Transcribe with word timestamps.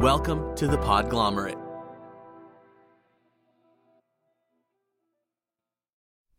Welcome 0.00 0.56
to 0.56 0.66
the 0.66 0.78
Podglomerate. 0.78 1.60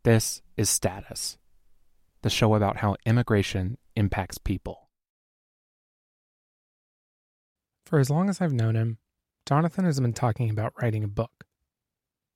This 0.01 0.41
is 0.57 0.67
Status, 0.67 1.37
the 2.23 2.31
show 2.31 2.55
about 2.55 2.77
how 2.77 2.95
immigration 3.05 3.77
impacts 3.95 4.39
people. 4.39 4.89
For 7.85 7.99
as 7.99 8.09
long 8.09 8.29
as 8.29 8.41
I've 8.41 8.51
known 8.51 8.73
him, 8.73 8.97
Jonathan 9.47 9.85
has 9.85 9.99
been 9.99 10.13
talking 10.13 10.49
about 10.49 10.73
writing 10.81 11.03
a 11.03 11.07
book. 11.07 11.45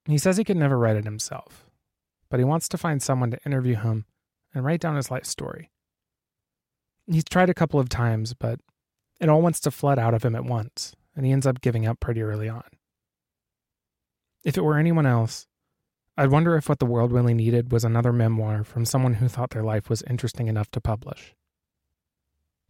He 0.04 0.18
says 0.18 0.36
he 0.36 0.44
could 0.44 0.56
never 0.56 0.78
write 0.78 0.94
it 0.94 1.04
himself, 1.06 1.66
but 2.30 2.38
he 2.38 2.44
wants 2.44 2.68
to 2.68 2.78
find 2.78 3.02
someone 3.02 3.32
to 3.32 3.44
interview 3.44 3.74
him 3.74 4.04
and 4.54 4.64
write 4.64 4.80
down 4.80 4.94
his 4.94 5.10
life 5.10 5.24
story. 5.24 5.72
He's 7.08 7.24
tried 7.24 7.50
a 7.50 7.54
couple 7.54 7.80
of 7.80 7.88
times, 7.88 8.32
but 8.32 8.60
it 9.20 9.28
all 9.28 9.42
wants 9.42 9.58
to 9.62 9.72
flood 9.72 9.98
out 9.98 10.14
of 10.14 10.22
him 10.22 10.36
at 10.36 10.44
once, 10.44 10.94
and 11.16 11.24
he 11.24 11.32
ends 11.32 11.46
up 11.46 11.60
giving 11.60 11.86
up 11.86 11.98
pretty 11.98 12.22
early 12.22 12.48
on. 12.48 12.64
If 14.44 14.56
it 14.56 14.62
were 14.62 14.78
anyone 14.78 15.06
else, 15.06 15.46
I'd 16.16 16.30
wonder 16.30 16.56
if 16.56 16.68
what 16.68 16.78
the 16.78 16.86
world 16.86 17.12
really 17.12 17.34
needed 17.34 17.72
was 17.72 17.84
another 17.84 18.12
memoir 18.12 18.62
from 18.62 18.84
someone 18.84 19.14
who 19.14 19.28
thought 19.28 19.50
their 19.50 19.64
life 19.64 19.90
was 19.90 20.02
interesting 20.02 20.46
enough 20.46 20.70
to 20.72 20.80
publish. 20.80 21.34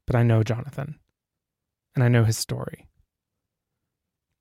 But 0.06 0.16
I 0.16 0.22
know 0.22 0.42
Jonathan, 0.42 0.98
and 1.94 2.02
I 2.02 2.08
know 2.08 2.24
his 2.24 2.38
story. 2.38 2.86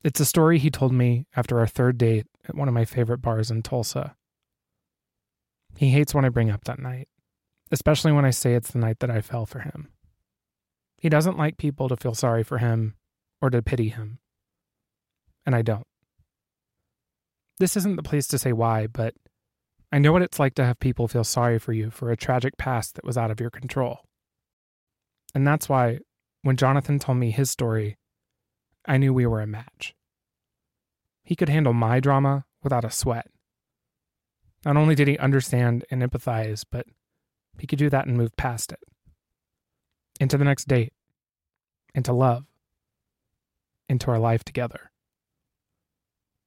It's 0.03 0.19
a 0.19 0.25
story 0.25 0.59
he 0.59 0.69
told 0.69 0.93
me 0.93 1.25
after 1.35 1.59
our 1.59 1.67
third 1.67 1.97
date 1.97 2.27
at 2.47 2.55
one 2.55 2.67
of 2.67 2.73
my 2.73 2.85
favorite 2.85 3.21
bars 3.21 3.49
in 3.49 3.63
Tulsa. 3.63 4.15
He 5.75 5.89
hates 5.89 6.13
when 6.13 6.25
I 6.25 6.29
bring 6.29 6.51
up 6.51 6.63
that 6.65 6.79
night, 6.79 7.09
especially 7.71 8.11
when 8.11 8.23
I 8.25 8.29
say 8.29 8.53
it's 8.53 8.71
the 8.71 8.79
night 8.79 8.99
that 8.99 9.09
I 9.09 9.21
fell 9.21 9.45
for 9.45 9.59
him. 9.59 9.89
He 10.97 11.09
doesn't 11.09 11.37
like 11.37 11.57
people 11.57 11.89
to 11.89 11.97
feel 11.97 12.13
sorry 12.13 12.43
for 12.43 12.59
him 12.59 12.95
or 13.41 13.49
to 13.49 13.61
pity 13.61 13.89
him. 13.89 14.19
And 15.45 15.55
I 15.55 15.61
don't. 15.61 15.85
This 17.59 17.77
isn't 17.77 17.95
the 17.95 18.03
place 18.03 18.27
to 18.27 18.37
say 18.37 18.51
why, 18.51 18.87
but 18.87 19.13
I 19.91 19.99
know 19.99 20.11
what 20.11 20.21
it's 20.21 20.39
like 20.39 20.55
to 20.55 20.65
have 20.65 20.79
people 20.79 21.07
feel 21.07 21.23
sorry 21.23 21.59
for 21.59 21.71
you 21.71 21.89
for 21.89 22.11
a 22.11 22.17
tragic 22.17 22.57
past 22.57 22.95
that 22.95 23.05
was 23.05 23.17
out 23.17 23.31
of 23.31 23.39
your 23.39 23.49
control. 23.49 23.99
And 25.33 25.47
that's 25.47 25.69
why, 25.69 25.99
when 26.41 26.57
Jonathan 26.57 26.99
told 26.99 27.17
me 27.17 27.31
his 27.31 27.49
story, 27.49 27.97
I 28.85 28.97
knew 28.97 29.13
we 29.13 29.25
were 29.25 29.41
a 29.41 29.47
match. 29.47 29.93
He 31.23 31.35
could 31.35 31.49
handle 31.49 31.73
my 31.73 31.99
drama 31.99 32.45
without 32.63 32.85
a 32.85 32.91
sweat. 32.91 33.27
Not 34.65 34.77
only 34.77 34.95
did 34.95 35.07
he 35.07 35.17
understand 35.17 35.85
and 35.89 36.01
empathize, 36.01 36.65
but 36.69 36.87
he 37.59 37.67
could 37.67 37.79
do 37.79 37.89
that 37.89 38.05
and 38.07 38.17
move 38.17 38.35
past 38.35 38.71
it. 38.71 38.79
Into 40.19 40.37
the 40.37 40.45
next 40.45 40.67
date, 40.67 40.93
into 41.93 42.13
love, 42.13 42.45
into 43.89 44.09
our 44.11 44.19
life 44.19 44.43
together, 44.43 44.91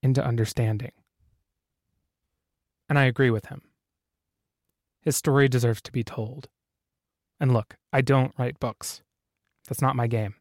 into 0.03 0.25
understanding. 0.25 0.93
And 2.89 2.99
I 2.99 3.05
agree 3.05 3.31
with 3.31 3.47
him. 3.47 3.63
His 5.03 5.17
story 5.17 5.49
deserves 5.49 5.83
to 5.83 5.93
be 5.93 6.03
told. 6.03 6.49
And 7.41 7.53
look, 7.53 7.77
I 7.93 8.01
don't 8.01 8.35
write 8.39 8.59
books. 8.59 9.03
That's 9.69 9.83
not 9.83 9.97
my 9.97 10.07
game. 10.07 10.35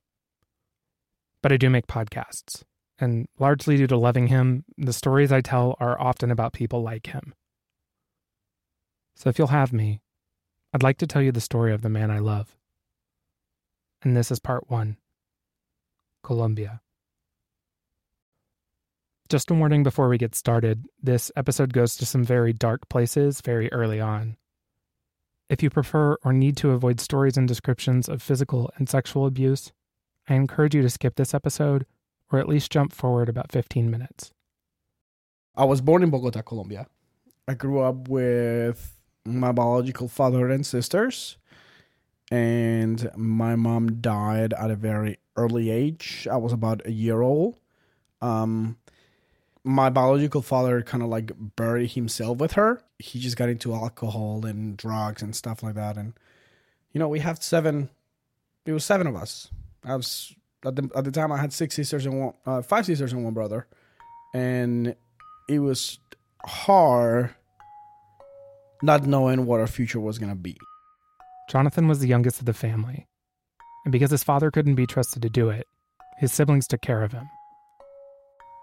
But 1.42 1.52
I 1.52 1.58
do 1.58 1.70
make 1.70 1.88
podcasts. 1.88 2.64
And 3.00 3.28
largely 3.38 3.78
due 3.78 3.88
to 3.88 3.98
loving 3.98 4.28
him, 4.28 4.66
the 4.78 4.94
stories 4.94 5.32
I 5.32 5.42
tell 5.42 5.76
are 5.80 6.00
often 6.00 6.32
about 6.32 6.54
people 6.54 6.82
like 6.82 7.08
him. 7.08 7.36
So 9.16 9.30
if 9.30 9.38
you'll 9.38 9.48
have 9.48 9.72
me, 9.72 10.02
I'd 10.74 10.84
like 10.84 10.98
to 11.00 11.08
tell 11.08 11.22
you 11.22 11.32
the 11.32 11.42
story 11.42 11.74
of 11.74 11.82
the 11.82 11.90
man 11.90 12.10
I 12.10 12.20
love. 12.20 12.56
And 14.02 14.16
this 14.16 14.32
is 14.32 14.40
part 14.40 14.70
one 14.70 14.98
Colombia. 16.24 16.82
Just 19.30 19.52
a 19.52 19.54
warning 19.54 19.84
before 19.84 20.08
we 20.08 20.18
get 20.18 20.36
started 20.36 20.86
this 21.04 21.34
episode 21.36 21.74
goes 21.74 21.98
to 21.98 22.06
some 22.06 22.24
very 22.24 22.54
dark 22.54 22.88
places 22.88 23.42
very 23.42 23.70
early 23.74 24.00
on. 24.00 24.38
If 25.50 25.62
you 25.62 25.70
prefer 25.70 26.16
or 26.24 26.32
need 26.32 26.56
to 26.58 26.72
avoid 26.72 27.02
stories 27.02 27.36
and 27.36 27.46
descriptions 27.46 28.08
of 28.08 28.22
physical 28.22 28.72
and 28.78 28.88
sexual 28.88 29.26
abuse, 29.26 29.74
I 30.30 30.36
encourage 30.36 30.76
you 30.76 30.82
to 30.82 30.90
skip 30.90 31.18
this 31.18 31.34
episode 31.34 31.86
or 32.32 32.40
at 32.40 32.48
least 32.48 32.72
jump 32.72 32.94
forward 32.94 33.28
about 33.28 33.52
15 33.52 33.92
minutes. 33.92 34.32
I 35.58 35.66
was 35.66 35.82
born 35.82 36.04
in 36.04 36.10
Bogota, 36.10 36.42
Colombia. 36.42 36.88
I 37.50 37.54
grew 37.54 37.82
up 37.82 38.08
with 38.08 38.98
my 39.26 39.52
biological 39.52 40.08
father 40.08 40.50
and 40.50 40.66
sisters, 40.66 41.38
and 42.32 43.12
my 43.18 43.58
mom 43.58 44.00
died 44.00 44.54
at 44.54 44.72
a 44.72 44.76
very 44.76 45.18
early 45.36 45.70
age. 45.70 46.30
I 46.32 46.38
was 46.38 46.54
about 46.54 46.86
a 46.86 46.92
year 46.92 47.22
old. 47.22 47.60
Um, 48.22 48.78
my 49.68 49.90
biological 49.90 50.42
father 50.42 50.82
kind 50.82 51.04
of 51.04 51.10
like 51.10 51.32
buried 51.56 51.92
himself 51.92 52.38
with 52.38 52.54
her. 52.54 52.82
He 53.00 53.20
just 53.20 53.36
got 53.36 53.50
into 53.50 53.74
alcohol 53.74 54.46
and 54.46 54.78
drugs 54.78 55.22
and 55.22 55.36
stuff 55.36 55.62
like 55.62 55.76
that. 55.76 55.98
And 55.98 56.14
you 56.94 57.00
know, 57.00 57.10
we 57.10 57.20
have 57.20 57.44
seven. 57.44 57.90
It 58.66 58.72
was 58.72 58.86
seven 58.86 59.08
of 59.08 59.16
us. 59.16 59.50
I 59.84 59.96
was 59.96 60.34
at 60.66 60.76
the 60.76 60.90
at 60.96 61.04
the 61.04 61.12
time 61.12 61.32
I 61.32 61.38
had 61.38 61.54
six 61.54 61.76
sisters 61.76 62.06
and 62.06 62.20
one, 62.20 62.34
uh, 62.46 62.62
five 62.62 62.86
sisters 62.86 63.14
and 63.14 63.24
one 63.24 63.34
brother, 63.34 63.68
and 64.34 64.96
it 65.50 65.60
was 65.60 66.00
hard 66.46 67.34
not 68.82 69.06
knowing 69.06 69.46
what 69.46 69.60
our 69.60 69.68
future 69.68 70.00
was 70.00 70.18
gonna 70.18 70.36
be. 70.36 70.58
Jonathan 71.50 71.88
was 71.88 72.00
the 72.00 72.08
youngest 72.08 72.40
of 72.40 72.46
the 72.46 72.54
family, 72.54 73.06
and 73.86 73.92
because 73.92 74.12
his 74.12 74.24
father 74.24 74.50
couldn't 74.50 74.76
be 74.76 74.88
trusted 74.88 75.22
to 75.22 75.30
do 75.30 75.50
it, 75.50 75.68
his 76.18 76.32
siblings 76.32 76.68
took 76.68 76.82
care 76.82 77.04
of 77.04 77.12
him. 77.12 77.30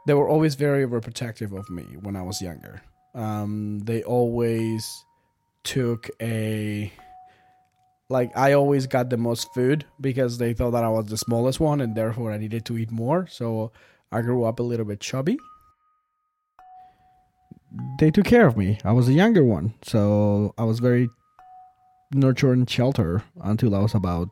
They 0.07 0.15
were 0.15 0.29
always 0.29 0.55
very 0.55 0.87
overprotective 0.87 1.57
of 1.57 1.69
me 1.71 1.85
when 2.01 2.17
I 2.17 2.23
was 2.23 2.43
younger. 2.43 2.83
Um, 3.15 3.81
they 3.81 4.03
always 4.03 5.05
took 5.63 6.11
a 6.21 6.93
like 8.11 8.37
I 8.37 8.53
always 8.53 8.87
got 8.87 9.09
the 9.09 9.17
most 9.17 9.53
food 9.55 9.85
because 10.01 10.37
they 10.39 10.53
thought 10.53 10.73
that 10.73 10.85
I 10.85 10.89
was 10.89 11.07
the 11.07 11.17
smallest 11.17 11.59
one 11.59 11.81
and 11.81 11.95
therefore 11.95 12.33
I 12.33 12.39
needed 12.39 12.65
to 12.67 12.77
eat 12.77 12.91
more. 12.91 13.27
So 13.29 13.73
I 14.13 14.21
grew 14.21 14.45
up 14.45 14.61
a 14.61 14.63
little 14.63 14.85
bit 14.85 15.01
chubby. 15.01 15.39
They 17.99 18.11
took 18.11 18.27
care 18.27 18.47
of 18.47 18.57
me. 18.57 18.79
I 18.85 18.93
was 18.93 19.09
a 19.09 19.13
younger 19.13 19.43
one, 19.43 19.75
so 19.83 20.55
I 20.57 20.65
was 20.65 20.79
very 20.79 21.09
nurtured 22.13 22.57
and 22.57 22.71
sheltered 22.71 23.23
until 23.43 23.75
I 23.75 23.81
was 23.81 23.95
about 23.95 24.29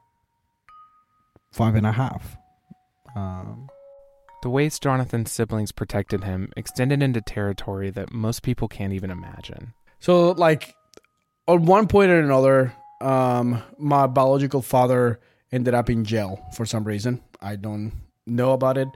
five 1.51 1.75
and 1.75 1.87
a 1.87 1.93
half. 1.93 2.37
Um, 3.17 3.69
the 4.43 4.51
ways 4.51 4.79
Jonathan's 4.79 5.33
siblings 5.33 5.73
protected 5.73 6.25
him 6.25 6.53
extended 6.57 7.03
into 7.03 7.21
territory 7.21 7.91
that 7.91 8.13
most 8.13 8.43
people 8.43 8.69
can't 8.69 8.93
even 8.93 9.11
imagine. 9.11 9.73
So, 10.01 10.33
like, 10.33 10.75
on 11.47 11.65
one 11.65 11.87
point 11.89 12.11
or 12.11 12.21
another, 12.21 12.75
um, 13.01 13.63
my 13.79 14.07
biological 14.07 14.63
father 14.63 15.21
ended 15.51 15.75
up 15.75 15.89
in 15.91 16.05
jail 16.05 16.45
for 16.55 16.67
some 16.67 16.85
reason. 16.85 17.23
I 17.41 17.57
don't 17.57 17.93
know 18.27 18.53
about 18.53 18.79
it. 18.79 18.89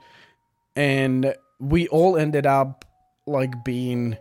And 0.74 1.34
we 1.58 1.88
all 1.88 2.16
ended 2.16 2.46
up 2.46 2.84
like 3.26 3.64
being 3.64 4.16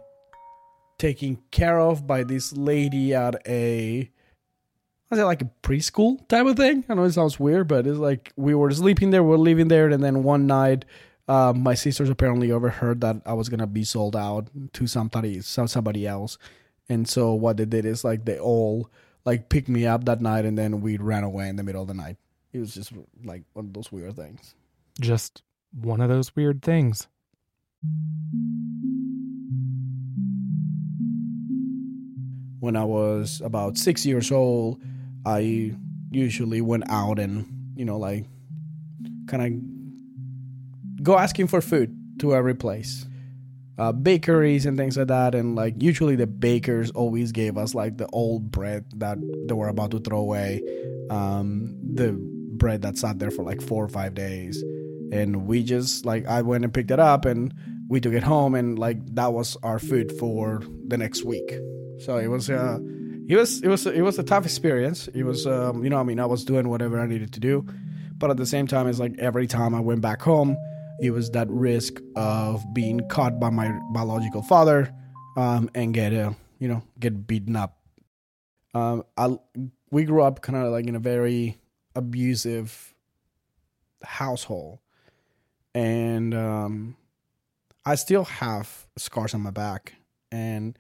taken 0.97 1.37
care 1.51 1.79
of 1.79 2.07
by 2.07 2.23
this 2.23 2.53
lady 2.53 3.13
at 3.13 3.35
a 3.47 4.09
was 5.09 5.19
it 5.19 5.25
like 5.25 5.41
a 5.41 5.51
preschool 5.61 6.27
type 6.27 6.47
of 6.47 6.57
thing? 6.57 6.83
I 6.89 6.95
know 6.95 7.03
it 7.03 7.11
sounds 7.11 7.39
weird, 7.39 7.67
but 7.67 7.85
it's 7.85 7.99
like 7.99 8.33
we 8.35 8.55
were 8.55 8.71
sleeping 8.71 9.11
there, 9.11 9.23
we 9.23 9.35
are 9.35 9.37
living 9.37 9.67
there, 9.67 9.89
and 9.89 10.03
then 10.03 10.23
one 10.23 10.47
night, 10.47 10.83
uh, 11.27 11.53
my 11.55 11.73
sisters 11.73 12.09
apparently 12.09 12.51
overheard 12.51 13.01
that 13.01 13.21
I 13.25 13.33
was 13.33 13.49
gonna 13.49 13.67
be 13.67 13.83
sold 13.83 14.15
out 14.15 14.49
to 14.73 14.87
somebody, 14.87 15.41
somebody 15.41 16.07
else, 16.07 16.37
and 16.89 17.07
so 17.07 17.33
what 17.33 17.57
they 17.57 17.65
did 17.65 17.85
is 17.85 18.03
like 18.03 18.25
they 18.25 18.39
all 18.39 18.89
like 19.25 19.49
picked 19.49 19.69
me 19.69 19.87
up 19.87 20.05
that 20.05 20.21
night 20.21 20.45
and 20.45 20.57
then 20.57 20.81
we 20.81 20.97
ran 20.97 21.23
away 21.23 21.49
in 21.49 21.55
the 21.55 21.63
middle 21.63 21.81
of 21.81 21.87
the 21.87 21.93
night. 21.93 22.17
It 22.53 22.59
was 22.59 22.73
just 22.73 22.93
like 23.23 23.43
one 23.53 23.65
of 23.65 23.73
those 23.73 23.91
weird 23.91 24.15
things. 24.15 24.55
Just 25.01 25.41
one 25.81 25.99
of 25.99 26.09
those 26.09 26.35
weird 26.35 26.61
things. 26.61 27.07
When 32.59 32.75
I 32.75 32.83
was 32.83 33.41
about 33.43 33.77
six 33.77 34.05
years 34.05 34.31
old, 34.31 34.81
I 35.25 35.75
usually 36.11 36.61
went 36.61 36.89
out 36.89 37.19
and, 37.19 37.73
you 37.75 37.85
know, 37.85 37.97
like 37.97 38.25
kind 39.27 39.43
of 39.43 39.74
go 41.05 41.17
asking 41.17 41.47
for 41.47 41.61
food 41.61 41.95
to 42.19 42.35
every 42.35 42.55
place 42.55 43.05
uh, 43.77 43.91
bakeries 43.91 44.65
and 44.65 44.77
things 44.77 44.97
like 44.97 45.07
that. 45.07 45.35
And 45.35 45.55
like 45.55 45.81
usually 45.81 46.15
the 46.15 46.27
bakers 46.27 46.91
always 46.91 47.31
gave 47.31 47.57
us 47.57 47.75
like 47.75 47.97
the 47.97 48.07
old 48.07 48.51
bread 48.51 48.85
that 48.95 49.17
they 49.47 49.53
were 49.53 49.67
about 49.67 49.91
to 49.91 49.99
throw 49.99 50.19
away, 50.19 50.61
um, 51.09 51.77
the 51.93 52.13
bread 52.57 52.81
that 52.83 52.97
sat 52.97 53.19
there 53.19 53.31
for 53.31 53.43
like 53.43 53.61
four 53.61 53.83
or 53.83 53.89
five 53.89 54.13
days. 54.13 54.63
And 55.11 55.45
we 55.45 55.63
just 55.63 56.05
like 56.05 56.25
I 56.25 56.41
went 56.41 56.63
and 56.63 56.73
picked 56.73 56.91
it 56.91 56.99
up 56.99 57.25
and 57.25 57.53
we 57.87 57.99
took 57.99 58.13
it 58.13 58.23
home 58.23 58.55
and 58.55 58.79
like 58.79 58.97
that 59.15 59.33
was 59.33 59.57
our 59.61 59.79
food 59.79 60.11
for 60.17 60.61
the 60.87 60.97
next 60.97 61.23
week. 61.23 61.53
So 61.99 62.17
it 62.17 62.27
was 62.27 62.49
uh 62.49 62.79
it 63.27 63.35
was 63.35 63.61
it 63.61 63.67
was 63.67 63.85
it 63.85 64.01
was 64.01 64.17
a 64.17 64.23
tough 64.23 64.45
experience. 64.45 65.07
It 65.09 65.23
was 65.23 65.45
um 65.45 65.83
you 65.83 65.89
know 65.89 65.99
I 65.99 66.03
mean 66.03 66.19
I 66.19 66.25
was 66.25 66.45
doing 66.45 66.69
whatever 66.69 66.99
I 66.99 67.07
needed 67.07 67.33
to 67.33 67.39
do, 67.39 67.65
but 68.17 68.31
at 68.31 68.37
the 68.37 68.45
same 68.45 68.67
time 68.67 68.87
it's 68.87 68.99
like 68.99 69.15
every 69.19 69.47
time 69.47 69.75
I 69.75 69.81
went 69.81 70.01
back 70.01 70.21
home 70.21 70.57
it 71.01 71.11
was 71.11 71.29
that 71.31 71.49
risk 71.49 71.99
of 72.15 72.63
being 72.73 73.07
caught 73.09 73.39
by 73.39 73.49
my 73.49 73.71
biological 73.91 74.41
father 74.41 74.93
um, 75.37 75.69
and 75.75 75.93
get 75.93 76.13
uh, 76.13 76.33
you 76.59 76.67
know 76.67 76.83
get 76.99 77.27
beaten 77.27 77.55
up. 77.55 77.77
Um, 78.73 79.03
I 79.17 79.37
we 79.91 80.03
grew 80.03 80.21
up 80.21 80.41
kind 80.41 80.57
of 80.57 80.71
like 80.71 80.87
in 80.87 80.95
a 80.95 80.99
very 80.99 81.57
abusive 81.95 82.93
household, 84.03 84.79
and 85.73 86.33
um, 86.33 86.97
I 87.85 87.95
still 87.95 88.25
have 88.25 88.87
scars 88.97 89.33
on 89.33 89.41
my 89.41 89.51
back, 89.51 89.95
and 90.31 90.77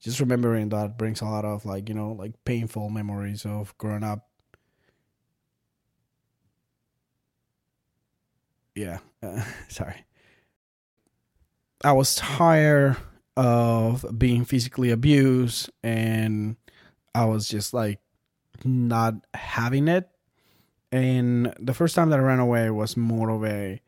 just 0.00 0.20
remembering 0.20 0.68
that 0.70 0.98
brings 0.98 1.20
a 1.20 1.24
lot 1.24 1.44
of 1.44 1.64
like 1.64 1.88
you 1.88 1.94
know 1.94 2.12
like 2.12 2.32
painful 2.44 2.90
memories 2.90 3.44
of 3.44 3.76
growing 3.78 4.04
up. 4.04 4.28
Yeah, 8.76 8.98
uh, 9.22 9.42
sorry. 9.68 10.04
I 11.82 11.92
was 11.92 12.14
tired 12.14 12.96
of 13.36 14.06
being 14.16 14.44
physically 14.44 14.90
abused, 14.90 15.70
and 15.82 16.56
I 17.14 17.24
was 17.24 17.48
just 17.48 17.74
like 17.74 18.00
not 18.64 19.14
having 19.34 19.88
it. 19.88 20.08
And 20.92 21.52
the 21.58 21.74
first 21.74 21.94
time 21.94 22.10
that 22.10 22.20
I 22.20 22.22
ran 22.22 22.38
away 22.38 22.70
was 22.70 22.96
more 22.96 23.30
of 23.30 23.44
a 23.44 23.80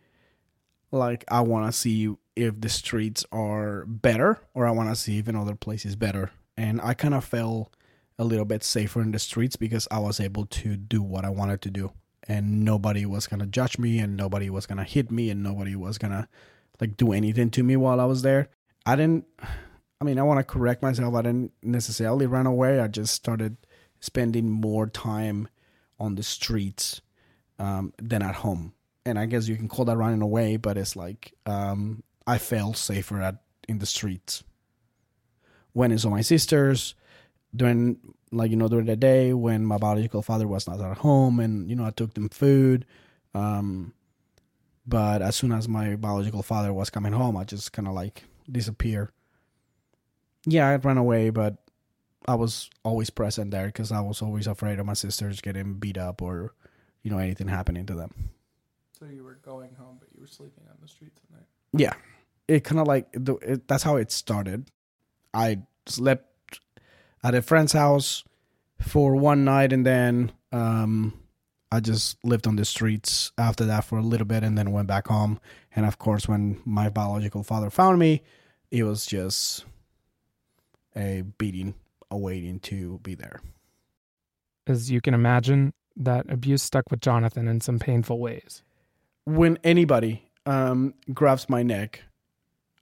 like 0.91 1.25
I 1.29 1.43
want 1.43 1.67
to 1.67 1.79
see 1.79 2.15
if 2.35 2.61
the 2.61 2.69
streets 2.69 3.25
are 3.31 3.85
better 3.87 4.39
or 4.55 4.67
I 4.67 4.71
want 4.71 4.89
to 4.89 4.97
see 4.97 5.19
if 5.19 5.29
another 5.29 5.55
place 5.55 5.85
is 5.85 5.97
better. 5.97 6.31
And 6.57 6.81
I 6.81 6.95
kind 6.95 7.15
of 7.15 7.25
felt 7.25 7.75
a 8.19 8.25
little 8.25 8.45
bit 8.45 8.65
safer 8.65 9.01
in 9.01 9.13
the 9.13 9.19
streets 9.19 9.57
because 9.57 9.87
I 9.91 9.99
was 9.99 10.19
able 10.19 10.47
to 10.47 10.77
do 10.77 11.03
what 11.03 11.25
I 11.25 11.31
wanted 11.31 11.63
to 11.63 11.71
do. 11.71 11.93
And 12.31 12.63
nobody 12.65 13.07
was 13.07 13.27
going 13.27 13.41
to 13.41 13.47
judge 13.47 13.79
me 13.79 13.99
and 13.99 14.17
nobody 14.17 14.51
was 14.51 14.67
going 14.67 14.79
to 14.79 14.85
hit 14.85 15.11
me 15.11 15.31
and 15.31 15.43
nobody 15.43 15.75
was 15.75 15.97
going 15.97 16.13
to 16.13 16.29
like 16.79 16.97
do 16.97 17.13
anything 17.13 17.51
to 17.51 17.63
me 17.63 17.75
while 17.77 18.01
I 18.01 18.05
was 18.05 18.23
there. 18.23 18.51
I 18.85 18.97
didn't 18.97 19.25
I 20.01 20.05
mean, 20.05 20.19
I 20.19 20.23
want 20.23 20.39
to 20.39 20.45
correct 20.45 20.83
myself. 20.83 21.15
I 21.15 21.23
didn't 21.23 21.53
necessarily 21.63 22.27
run 22.27 22.47
away. 22.47 22.79
I 22.79 22.87
just 22.87 23.15
started 23.15 23.57
spending 24.01 24.49
more 24.49 24.87
time 24.87 25.49
on 25.99 26.15
the 26.15 26.23
streets 26.23 27.01
um, 27.59 27.93
than 28.01 28.23
at 28.23 28.37
home. 28.37 28.75
And 29.05 29.19
I 29.19 29.27
guess 29.27 29.49
you 29.49 29.57
can 29.57 29.69
call 29.69 29.85
that 29.87 29.97
running 29.97 30.23
away, 30.23 30.57
but 30.57 30.77
it's 30.77 30.95
like 30.95 31.35
um, 31.47 32.05
I 32.27 32.39
felt 32.39 32.77
safer 32.77 33.21
at 33.21 33.37
in 33.69 33.79
the 33.79 33.87
streets. 33.87 34.45
When 35.73 35.93
I 35.93 35.97
saw 35.97 36.11
my 36.11 36.21
sisters 36.21 36.95
during, 37.55 37.99
like 38.31 38.51
you 38.51 38.57
know, 38.57 38.69
during 38.69 38.87
the 38.87 38.97
day 38.97 39.33
when 39.33 39.65
my 39.65 39.79
biological 39.79 40.23
father 40.23 40.47
was 40.47 40.67
not 40.67 40.81
at 40.81 40.99
home, 40.99 41.41
and 41.41 41.69
you 41.69 41.77
know, 41.77 41.85
I 41.85 41.91
took 41.91 42.15
them 42.15 42.29
food. 42.29 42.87
Um, 43.35 43.93
but 44.87 45.21
as 45.21 45.37
soon 45.37 45.53
as 45.53 45.69
my 45.69 45.97
biological 45.97 46.43
father 46.43 46.73
was 46.73 46.89
coming 46.91 47.13
home, 47.13 47.37
I 47.37 47.45
just 47.45 47.73
kind 47.73 47.87
of 47.87 47.95
like 47.95 48.25
disappear. 48.51 49.13
Yeah, 50.47 50.67
I 50.67 50.77
ran 50.77 50.97
away, 50.97 51.29
but 51.29 51.59
I 52.27 52.35
was 52.35 52.71
always 52.85 53.11
present 53.11 53.51
there 53.51 53.67
because 53.67 53.93
I 53.93 54.01
was 54.01 54.23
always 54.23 54.47
afraid 54.47 54.79
of 54.79 54.87
my 54.87 54.95
sisters 54.95 55.41
getting 55.41 55.75
beat 55.75 55.99
up 55.99 56.23
or, 56.23 56.55
you 57.03 57.11
know, 57.11 57.19
anything 57.19 57.49
happening 57.49 57.85
to 57.87 57.95
them. 57.95 58.31
So 58.99 59.07
you 59.07 59.25
were 59.25 59.39
going 59.43 59.75
home, 59.75 59.97
but 59.99 60.09
you 60.15 60.21
were 60.21 60.27
sleeping 60.27 60.65
on 60.69 60.77
the 60.81 60.89
street 60.89 61.13
tonight. 61.27 61.47
Yeah, 61.73 61.93
it 62.49 62.65
kind 62.65 62.81
of 62.81 62.87
like 62.87 63.09
the, 63.13 63.35
it, 63.37 63.69
that's 63.69 63.83
how 63.83 63.97
it 63.97 64.11
started. 64.11 64.71
I 65.35 65.59
slept 65.87 66.28
at 67.23 67.35
a 67.35 67.43
friend's 67.43 67.73
house 67.73 68.25
for 68.81 69.17
one 69.17 69.45
night, 69.45 69.73
and 69.73 69.85
then 69.85 70.33
um, 70.53 71.19
I 71.71 71.81
just 71.81 72.23
lived 72.25 72.47
on 72.47 72.57
the 72.57 72.65
streets 72.65 73.33
after 73.37 73.65
that 73.67 73.85
for 73.85 73.99
a 73.99 74.03
little 74.03 74.27
bit, 74.27 74.43
and 74.43 74.57
then 74.57 74.73
went 74.73 74.89
back 74.89 75.09
home. 75.09 75.41
And 75.75 75.87
of 75.87 75.99
course, 75.99 76.29
when 76.29 76.61
my 76.65 76.89
biological 76.89 77.43
father 77.43 77.71
found 77.71 77.99
me, 77.99 78.23
it 78.71 78.85
was 78.85 79.07
just 79.07 79.65
a 80.97 81.23
beating 81.39 81.75
awaiting 82.11 82.61
to 82.61 82.99
be 83.03 83.15
there. 83.15 83.41
As 84.67 84.91
you 84.91 85.01
can 85.01 85.15
imagine, 85.15 85.73
that 85.97 86.27
abuse 86.31 86.63
stuck 86.63 86.91
with 86.91 87.01
Jonathan 87.01 87.49
in 87.49 87.61
some 87.61 87.79
painful 87.79 88.19
ways. 88.19 88.63
When 89.25 89.59
anybody 89.65 90.31
um, 90.47 90.95
grabs 91.13 91.49
my 91.49 91.63
neck, 91.63 92.03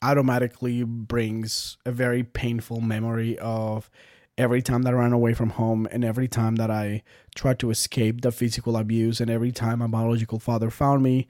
automatically 0.03 0.85
brings 0.85 1.79
a 1.85 1.93
very 1.93 2.23
painful 2.23 2.81
memory 2.81 3.39
of 3.39 3.91
every 4.39 4.63
time 4.63 4.83
that 4.83 4.93
I 4.93 4.97
ran 4.97 5.13
away 5.13 5.35
from 5.35 5.51
home 5.51 5.89
and 5.91 6.05
every 6.05 6.29
time 6.29 6.57
that 6.57 6.71
I 6.71 7.03
tried 7.35 7.59
to 7.61 7.71
escape 7.71 8.21
the 8.21 8.33
physical 8.33 8.77
abuse 8.77 9.21
and 9.21 9.31
every 9.31 9.53
time 9.53 9.79
my 9.79 9.87
biological 9.87 10.39
father 10.39 10.71
found 10.71 11.03
me, 11.03 11.27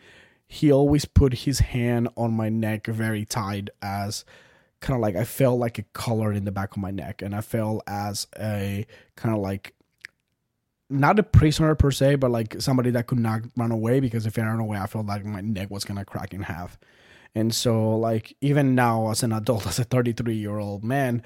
he 0.49 0.73
always 0.73 1.05
put 1.05 1.35
his 1.35 1.61
hand 1.61 2.08
on 2.17 2.32
my 2.32 2.49
neck 2.49 2.87
very 2.87 3.25
tight 3.25 3.70
as 3.82 4.25
kind 4.81 4.97
of 4.97 5.00
like 5.00 5.17
I 5.17 5.25
felt 5.25 5.58
like 5.58 5.79
a 5.79 5.85
collar 5.93 6.32
in 6.32 6.44
the 6.44 6.53
back 6.53 6.73
of 6.73 6.79
my 6.79 6.91
neck, 6.91 7.23
and 7.23 7.35
I 7.35 7.41
felt 7.41 7.82
as 7.87 8.26
a 8.38 8.87
kind 9.17 9.35
of 9.35 9.41
like 9.41 9.75
not 10.88 11.19
a 11.19 11.23
prisoner 11.23 11.75
per 11.75 11.91
se, 11.91 12.17
but 12.17 12.31
like 12.31 12.61
somebody 12.61 12.91
that 12.91 13.06
could 13.06 13.19
not 13.19 13.43
run 13.56 13.73
away 13.73 13.99
because 14.00 14.26
if 14.26 14.38
I 14.38 14.43
ran 14.43 14.61
away, 14.61 14.79
I 14.79 14.87
felt 14.87 15.06
like 15.06 15.25
my 15.25 15.41
neck 15.41 15.70
was 15.70 15.85
gonna 15.85 16.05
crack 16.05 16.32
in 16.32 16.43
half. 16.43 16.79
And 17.35 17.55
so, 17.55 17.97
like 17.97 18.37
even 18.41 18.75
now, 18.75 19.11
as 19.11 19.23
an 19.23 19.32
adult, 19.32 19.67
as 19.67 19.79
a 19.79 19.85
33 19.85 20.35
year 20.35 20.58
old 20.58 20.85
man, 20.85 21.23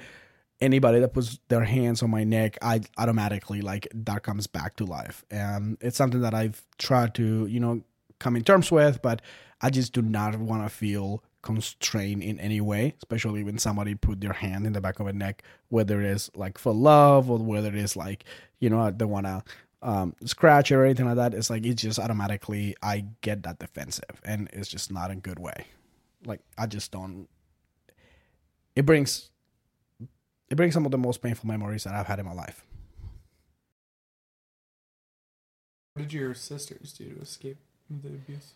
anybody 0.61 0.99
that 0.99 1.13
puts 1.13 1.39
their 1.47 1.63
hands 1.63 2.03
on 2.03 2.09
my 2.11 2.23
neck, 2.23 2.57
I 2.61 2.81
automatically 2.97 3.61
like 3.61 3.87
that 3.93 4.23
comes 4.23 4.47
back 4.47 4.75
to 4.77 4.85
life. 4.85 5.25
And 5.31 5.77
it's 5.81 5.97
something 5.97 6.21
that 6.21 6.33
I've 6.33 6.61
tried 6.77 7.15
to, 7.15 7.47
you 7.47 7.59
know, 7.59 7.81
come 8.19 8.35
in 8.35 8.43
terms 8.43 8.71
with, 8.71 9.01
but 9.01 9.21
I 9.61 9.69
just 9.69 9.93
do 9.93 10.01
not 10.01 10.37
want 10.37 10.63
to 10.63 10.69
feel 10.69 11.23
constrained 11.41 12.21
in 12.21 12.39
any 12.39 12.61
way, 12.61 12.93
especially 12.97 13.43
when 13.43 13.57
somebody 13.57 13.95
put 13.95 14.21
their 14.21 14.33
hand 14.33 14.67
in 14.67 14.73
the 14.73 14.81
back 14.81 14.99
of 14.99 15.07
a 15.07 15.13
neck, 15.13 15.43
whether 15.69 15.99
it 15.99 16.07
is 16.07 16.29
like 16.35 16.57
for 16.59 16.73
love 16.73 17.31
or 17.31 17.39
whether 17.39 17.69
it 17.69 17.75
is 17.75 17.95
like, 17.95 18.23
you 18.59 18.69
know, 18.69 18.91
they 18.91 19.05
want 19.05 19.25
to 19.25 19.43
um, 19.81 20.15
scratch 20.25 20.71
or 20.71 20.85
anything 20.85 21.07
like 21.07 21.15
that. 21.15 21.33
It's 21.33 21.49
like, 21.49 21.65
it's 21.65 21.81
just 21.81 21.97
automatically, 21.97 22.75
I 22.83 23.05
get 23.21 23.41
that 23.43 23.57
defensive 23.57 24.21
and 24.23 24.49
it's 24.53 24.69
just 24.69 24.91
not 24.91 25.09
a 25.09 25.15
good 25.15 25.39
way. 25.39 25.65
Like, 26.23 26.41
I 26.59 26.67
just 26.67 26.91
don't, 26.91 27.27
it 28.75 28.85
brings, 28.85 29.31
it 30.51 30.57
brings 30.57 30.73
some 30.73 30.85
of 30.85 30.91
the 30.91 30.97
most 30.97 31.21
painful 31.21 31.47
memories 31.47 31.85
that 31.85 31.93
I've 31.93 32.07
had 32.07 32.19
in 32.19 32.25
my 32.25 32.33
life. 32.33 32.65
What 35.93 36.03
did 36.03 36.13
your 36.13 36.33
sisters 36.33 36.91
do 36.91 37.09
to 37.15 37.21
escape 37.21 37.57
the 37.89 38.09
abuse? 38.09 38.53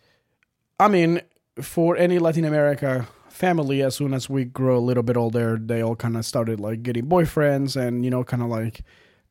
I 0.77 0.89
mean, 0.89 1.21
for 1.61 1.95
any 1.95 2.19
Latin 2.19 2.43
America 2.43 3.07
family, 3.29 3.81
as 3.81 3.95
soon 3.95 4.13
as 4.13 4.29
we 4.29 4.43
grow 4.43 4.77
a 4.77 4.79
little 4.79 5.03
bit 5.03 5.15
older, 5.15 5.57
they 5.57 5.81
all 5.81 5.95
kind 5.95 6.17
of 6.17 6.25
started 6.25 6.59
like 6.59 6.83
getting 6.83 7.05
boyfriends 7.05 7.77
and, 7.77 8.03
you 8.03 8.11
know, 8.11 8.25
kind 8.25 8.43
of 8.43 8.49
like 8.49 8.81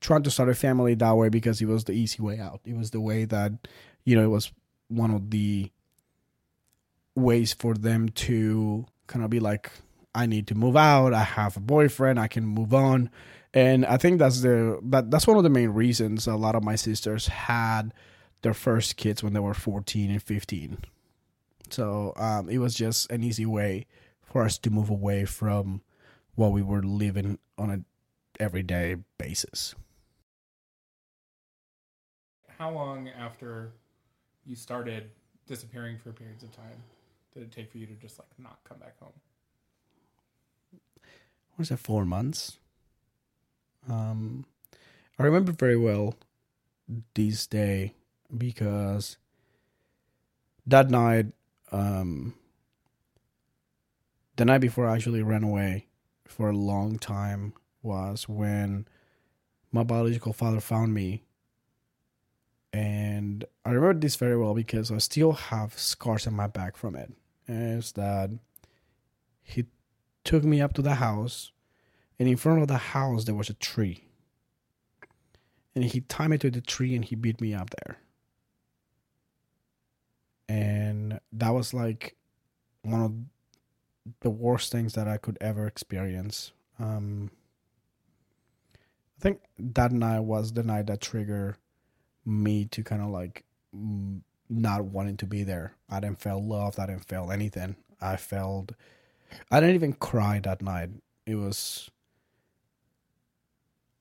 trying 0.01 0.23
to 0.23 0.31
start 0.31 0.49
a 0.49 0.55
family 0.55 0.95
that 0.95 1.17
way 1.17 1.29
because 1.29 1.61
it 1.61 1.67
was 1.67 1.85
the 1.85 1.93
easy 1.93 2.23
way 2.23 2.39
out. 2.39 2.61
It 2.65 2.77
was 2.77 2.93
the 2.93 3.01
way 3.01 3.27
that, 3.27 3.53
you 4.05 4.17
know, 4.17 4.25
it 4.25 4.29
was 4.29 4.53
one 4.89 5.11
of 5.11 5.31
the 5.31 5.71
ways 7.15 7.53
for 7.53 7.75
them 7.75 8.09
to 8.09 8.87
kind 9.07 9.23
of 9.23 9.31
be 9.31 9.41
like, 9.41 9.71
I 10.15 10.27
need 10.27 10.47
to 10.49 10.55
move 10.55 10.77
out. 10.77 11.13
I 11.13 11.25
have 11.25 11.57
a 11.57 11.61
boyfriend. 11.61 12.21
I 12.21 12.29
can 12.29 12.47
move 12.47 12.73
on. 12.73 13.11
And 13.53 13.87
I 13.87 13.97
think 13.97 14.19
that's 14.19 14.41
the 14.41 14.81
that 14.85 15.11
that's 15.11 15.27
one 15.27 15.37
of 15.37 15.43
the 15.43 15.51
main 15.51 15.71
reasons 15.71 16.27
a 16.27 16.35
lot 16.35 16.55
of 16.55 16.65
my 16.65 16.77
sisters 16.77 17.29
had 17.29 17.95
their 18.43 18.55
first 18.55 18.97
kids 18.97 19.23
when 19.23 19.33
they 19.33 19.41
were 19.41 19.55
14 19.55 20.11
and 20.11 20.23
15 20.23 20.79
so 21.71 22.13
um, 22.17 22.49
it 22.49 22.59
was 22.59 22.75
just 22.75 23.11
an 23.11 23.23
easy 23.23 23.47
way 23.47 23.87
for 24.23 24.45
us 24.45 24.59
to 24.59 24.71
move 24.71 24.91
away 24.91 25.25
from 25.25 25.83
what 26.35 26.53
we 26.53 26.63
were 26.63 26.83
living 26.83 27.39
on 27.57 27.71
an 27.71 27.85
everyday 28.41 28.97
basis. 29.19 29.75
How 32.59 32.71
long 32.71 33.09
after 33.09 33.73
you 34.45 34.57
started 34.57 35.11
disappearing 35.47 35.99
for 35.99 36.13
periods 36.13 36.43
of 36.43 36.55
time 36.55 36.83
did 37.33 37.43
it 37.43 37.53
take 37.53 37.71
for 37.71 37.79
you 37.79 37.87
to 37.87 37.95
just 37.95 38.19
like 38.19 38.29
not 38.39 38.59
come 38.65 38.79
back 38.79 38.99
home? 39.01 39.13
Was 41.57 41.71
it 41.71 41.79
four 41.79 42.05
months? 42.05 42.59
Um, 43.89 44.45
I 45.19 45.23
remember 45.23 45.53
very 45.53 45.77
well 45.77 46.15
this 47.15 47.47
day 47.47 47.95
because 48.37 49.17
that 50.67 50.91
night 50.91 51.27
um, 51.71 52.35
the 54.37 54.45
night 54.45 54.59
before 54.59 54.87
I 54.89 54.95
actually 54.95 55.23
ran 55.23 55.45
away 55.45 55.87
for 56.27 56.49
a 56.49 56.57
long 56.57 56.99
time 56.99 57.53
was 57.83 58.29
when 58.29 58.87
my 59.71 59.83
biological 59.83 60.33
father 60.33 60.61
found 60.61 60.95
me. 60.95 61.23
And 62.73 63.45
I 63.65 63.71
remember 63.71 64.01
this 64.01 64.17
very 64.17 64.37
well 64.37 64.55
because 64.55 64.91
I 64.91 64.99
still 64.99 65.33
have 65.33 65.79
scars 65.79 66.27
on 66.27 66.35
my 66.35 66.49
back 66.49 66.77
from 66.77 66.97
it. 66.97 67.13
Is 67.47 67.93
that 67.93 68.31
he 69.43 69.67
took 70.25 70.45
me 70.45 70.61
up 70.61 70.73
to 70.75 70.83
the 70.83 70.97
house, 70.97 71.53
and 72.19 72.29
in 72.29 72.37
front 72.37 72.63
of 72.63 72.69
the 72.69 72.79
house 72.79 73.25
there 73.25 73.35
was 73.35 73.51
a 73.51 73.55
tree. 73.55 74.05
And 75.75 75.85
he 75.85 76.01
tied 76.01 76.29
me 76.29 76.39
to 76.39 76.51
the 76.51 76.61
tree 76.61 76.95
and 76.95 77.05
he 77.05 77.17
beat 77.17 77.41
me 77.41 77.53
up 77.53 77.71
there 77.71 77.99
and 80.49 81.21
that 81.33 81.51
was 81.51 81.73
like 81.73 82.17
one 82.83 83.01
of 83.01 83.13
the 84.21 84.31
worst 84.31 84.71
things 84.71 84.95
that 84.95 85.09
I 85.09 85.17
could 85.17 85.39
ever 85.41 85.67
experience. 85.67 86.53
Um, 86.79 87.31
I 89.19 89.23
think 89.23 89.41
that 89.59 89.93
night 89.93 90.21
was 90.21 90.53
the 90.53 90.63
night 90.63 90.87
that 90.87 91.01
triggered 91.01 91.57
me 92.27 92.67
to 92.67 92.83
kind 92.83 93.03
of 93.03 93.09
like 93.09 93.45
not 94.51 94.85
wanting 94.85 95.17
to 95.19 95.27
be 95.27 95.43
there. 95.43 95.75
I 95.89 96.01
didn't 96.01 96.21
feel 96.21 96.43
loved. 96.43 96.79
I 96.79 96.87
didn't 96.87 97.09
feel 97.09 97.31
anything. 97.31 97.77
I 98.01 98.17
felt. 98.17 98.73
I 99.51 99.61
didn't 99.61 99.75
even 99.77 99.93
cry 99.95 100.41
that 100.41 100.63
night. 100.63 100.91
It 101.27 101.37
was. 101.37 101.91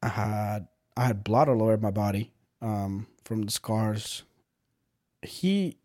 I 0.02 0.10
had 0.10 0.68
I 0.98 1.06
had 1.06 1.24
blood 1.24 1.50
all 1.50 1.64
over 1.64 1.78
my 1.78 1.92
body 1.92 2.32
um, 2.62 3.08
from 3.24 3.44
the 3.44 3.52
scars. 3.52 4.24
He 5.22 5.78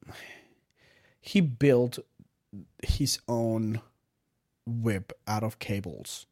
he 1.21 1.41
built 1.41 1.99
his 2.83 3.19
own 3.29 3.81
whip 4.67 5.13
out 5.27 5.43
of 5.43 5.59
cables, 5.59 6.27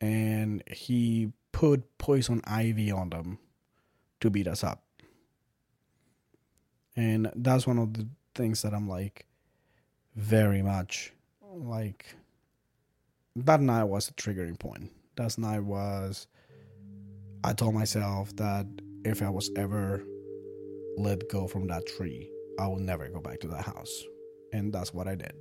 and 0.00 0.62
he 0.70 1.32
put 1.52 1.98
poison 1.98 2.40
ivy 2.44 2.90
on 2.90 3.10
them 3.10 3.38
to 4.20 4.30
beat 4.30 4.48
us 4.48 4.64
up. 4.64 4.82
And 6.96 7.30
that's 7.36 7.66
one 7.66 7.78
of 7.78 7.94
the 7.94 8.06
things 8.34 8.62
that 8.62 8.74
I'm 8.74 8.88
like 8.88 9.26
very 10.14 10.62
much 10.62 11.12
like 11.42 12.16
that 13.44 13.60
night 13.60 13.84
was 13.84 14.08
a 14.08 14.12
triggering 14.14 14.58
point. 14.58 14.90
That 15.16 15.36
night 15.38 15.60
was 15.60 16.26
I 17.44 17.52
told 17.52 17.74
myself 17.74 18.34
that 18.36 18.66
if 19.04 19.22
I 19.22 19.30
was 19.30 19.50
ever 19.56 20.02
let 20.96 21.28
go 21.28 21.46
from 21.46 21.68
that 21.68 21.86
tree, 21.86 22.30
I 22.58 22.66
will 22.66 22.78
never 22.78 23.08
go 23.08 23.20
back 23.20 23.40
to 23.40 23.48
that 23.48 23.64
house. 23.64 24.04
And 24.52 24.72
that's 24.72 24.94
what 24.94 25.06
I 25.06 25.14
did. 25.14 25.32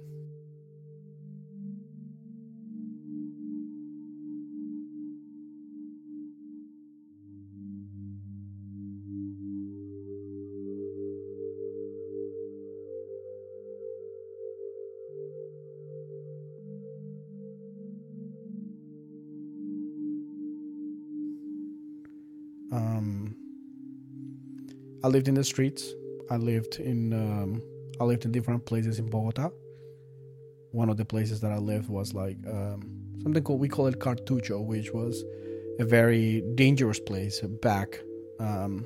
I 25.05 25.07
lived 25.07 25.27
in 25.27 25.35
the 25.35 25.43
streets. 25.43 25.93
I 26.31 26.37
lived 26.37 26.79
in 26.79 27.13
um, 27.13 27.61
I 28.01 28.05
lived 28.05 28.25
in 28.25 28.31
different 28.31 28.65
places 28.65 28.97
in 28.97 29.07
Bogota. 29.07 29.51
One 30.71 30.89
of 30.89 30.97
the 30.97 31.05
places 31.05 31.41
that 31.41 31.51
I 31.51 31.57
lived 31.57 31.89
was 31.89 32.15
like 32.15 32.37
um, 32.47 32.79
something 33.21 33.43
called 33.43 33.59
we 33.59 33.69
call 33.69 33.85
it 33.85 33.99
Cartucho, 33.99 34.65
which 34.65 34.91
was 34.93 35.23
a 35.77 35.85
very 35.85 36.41
dangerous 36.55 36.99
place 36.99 37.39
back 37.61 37.99
um, 38.39 38.83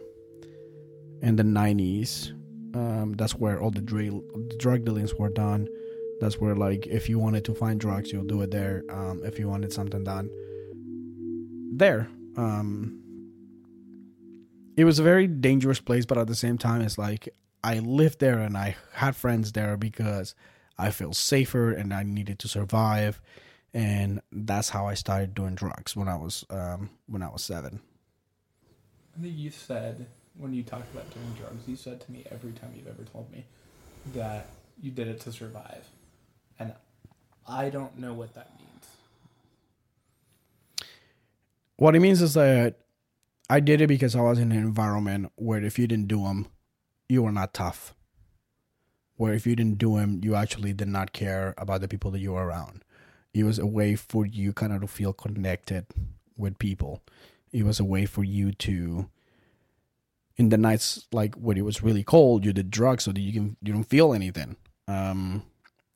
in 1.21 1.37
the 1.37 1.45
nineties. 1.45 2.33
Um, 2.73 3.13
that's 3.17 3.35
where 3.35 3.61
all 3.61 3.71
the, 3.71 3.81
drill, 3.81 4.21
the 4.49 4.57
drug 4.57 4.83
dealings 4.83 5.15
were 5.15 5.29
done. 5.29 5.69
That's 6.19 6.37
where 6.37 6.53
like 6.53 6.85
if 6.85 7.07
you 7.07 7.17
wanted 7.17 7.45
to 7.45 7.55
find 7.55 7.79
drugs, 7.79 8.11
you'll 8.11 8.25
do 8.25 8.41
it 8.41 8.51
there. 8.51 8.83
Um, 8.89 9.21
if 9.23 9.39
you 9.39 9.47
wanted 9.47 9.71
something 9.71 10.03
done, 10.03 10.29
there. 11.77 12.09
Um, 12.35 12.99
it 14.79 14.85
was 14.85 14.97
a 14.97 15.03
very 15.03 15.27
dangerous 15.27 15.81
place, 15.81 16.05
but 16.05 16.17
at 16.17 16.27
the 16.27 16.35
same 16.35 16.57
time, 16.57 16.79
it's 16.79 16.97
like 16.97 17.27
I 17.65 17.79
lived 17.79 18.19
there 18.19 18.39
and 18.39 18.57
I 18.57 18.77
had 18.93 19.13
friends 19.13 19.51
there 19.51 19.75
because 19.75 20.35
I 20.77 20.89
felt 20.91 21.17
safer 21.17 21.73
and 21.73 21.93
I 21.93 22.03
needed 22.03 22.39
to 22.39 22.47
survive, 22.47 23.19
and 23.73 24.21
that's 24.31 24.69
how 24.69 24.87
I 24.87 24.93
started 24.93 25.35
doing 25.35 25.55
drugs 25.55 25.97
when 25.97 26.07
I 26.07 26.15
was 26.15 26.45
um, 26.49 26.91
when 27.07 27.21
I 27.21 27.27
was 27.27 27.43
seven. 27.43 27.81
I 29.17 29.21
think 29.21 29.35
you 29.35 29.51
said 29.51 30.05
when 30.37 30.53
you 30.53 30.63
talked 30.63 30.89
about 30.93 31.13
doing 31.13 31.33
drugs, 31.37 31.67
you 31.67 31.75
said 31.75 31.99
to 31.99 32.09
me 32.13 32.23
every 32.31 32.53
time 32.53 32.71
you've 32.73 32.87
ever 32.87 33.03
told 33.03 33.29
me 33.33 33.43
that 34.15 34.47
you 34.81 34.91
did 34.91 35.09
it 35.09 35.19
to 35.21 35.33
survive, 35.33 35.89
and 36.57 36.73
I 37.45 37.69
don't 37.69 37.99
know 37.99 38.13
what 38.13 38.33
that 38.35 38.53
means. 38.57 38.87
What 41.75 41.97
it 41.97 41.99
means 41.99 42.21
is 42.21 42.35
that 42.35 42.77
I 43.49 43.59
did 43.59 43.81
it 43.81 43.87
because 43.87 44.15
I 44.15 44.21
was 44.21 44.37
in 44.37 44.51
an 44.51 44.57
environment 44.59 45.31
where 45.35 45.63
if 45.63 45.79
you 45.79 45.87
didn't 45.87 46.07
do 46.07 46.23
them, 46.23 46.47
you 47.07 47.23
were 47.23 47.31
not 47.31 47.53
tough. 47.53 47.95
Where 49.15 49.33
if 49.33 49.47
you 49.47 49.55
didn't 49.55 49.79
do 49.79 49.97
them, 49.97 50.21
you 50.23 50.35
actually 50.35 50.71
did 50.71 50.87
not 50.87 51.13
care 51.13 51.55
about 51.57 51.81
the 51.81 51.87
people 51.87 52.11
that 52.11 52.19
you 52.19 52.33
were 52.33 52.45
around. 52.45 52.83
It 53.33 53.43
was 53.43 53.57
a 53.57 53.65
way 53.65 53.95
for 53.95 54.25
you 54.25 54.53
kind 54.53 54.71
of 54.71 54.81
to 54.81 54.87
feel 54.87 55.13
connected 55.13 55.87
with 56.37 56.59
people. 56.59 57.01
It 57.51 57.65
was 57.65 57.79
a 57.79 57.83
way 57.83 58.05
for 58.05 58.23
you 58.23 58.51
to, 58.53 59.09
in 60.37 60.49
the 60.49 60.57
nights 60.57 61.07
like 61.11 61.35
when 61.35 61.57
it 61.57 61.65
was 61.65 61.81
really 61.81 62.03
cold, 62.03 62.45
you 62.45 62.53
did 62.53 62.69
drugs 62.69 63.03
so 63.05 63.11
that 63.11 63.19
you 63.19 63.33
can 63.33 63.57
you 63.61 63.73
don't 63.73 63.83
feel 63.83 64.13
anything. 64.13 64.57
Um, 64.87 65.43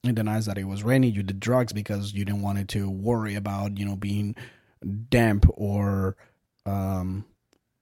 in 0.03 0.15
the 0.15 0.23
nights 0.23 0.47
that 0.47 0.57
it 0.57 0.65
was 0.65 0.83
rainy, 0.83 1.07
you 1.07 1.23
did 1.23 1.39
drugs 1.39 1.71
because 1.71 2.13
you 2.13 2.25
didn't 2.25 2.41
want 2.41 2.67
to 2.67 2.89
worry 2.89 3.35
about 3.35 3.77
you 3.77 3.85
know 3.85 3.95
being 3.95 4.35
damp 5.09 5.45
or 5.53 6.17
um 6.65 7.25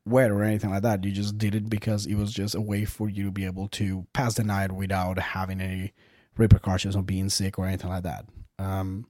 wet 0.06 0.32
or 0.32 0.44
anything 0.44 0.72
like 0.72 0.84
that. 0.84 1.04
You 1.04 1.12
just 1.12 1.38
did 1.38 1.56
it 1.56 1.70
because 1.70 2.06
it 2.06 2.16
was 2.16 2.34
just 2.34 2.56
a 2.56 2.62
way 2.62 2.86
for 2.86 3.10
you 3.10 3.26
to 3.26 3.32
be 3.32 3.46
able 3.46 3.68
to 3.70 4.06
pass 4.14 4.36
the 4.36 4.44
night 4.44 4.72
without 4.72 5.20
having 5.20 5.62
any 5.62 5.94
repercussions 6.38 6.96
of 6.96 7.06
being 7.06 7.30
sick 7.30 7.60
or 7.60 7.66
anything 7.66 7.90
like 7.90 8.04
that. 8.04 8.26
Um, 8.58 9.08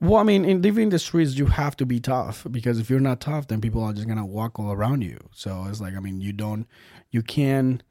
well, 0.00 0.16
I 0.16 0.22
mean, 0.22 0.44
in 0.44 0.60
living 0.60 0.84
in 0.84 0.88
the 0.90 0.98
streets, 0.98 1.36
you 1.36 1.46
have 1.46 1.76
to 1.76 1.86
be 1.86 2.00
tough 2.00 2.46
because 2.50 2.78
if 2.78 2.90
you're 2.90 3.00
not 3.00 3.20
tough, 3.20 3.48
then 3.48 3.60
people 3.60 3.82
are 3.82 3.92
just 3.92 4.08
gonna 4.08 4.26
walk 4.26 4.58
all 4.58 4.72
around 4.72 5.02
you. 5.02 5.18
So 5.32 5.64
it's 5.68 5.80
like, 5.80 5.94
I 5.96 6.00
mean, 6.00 6.20
you 6.20 6.32
don't, 6.32 6.66
you 7.10 7.22
can, 7.22 7.82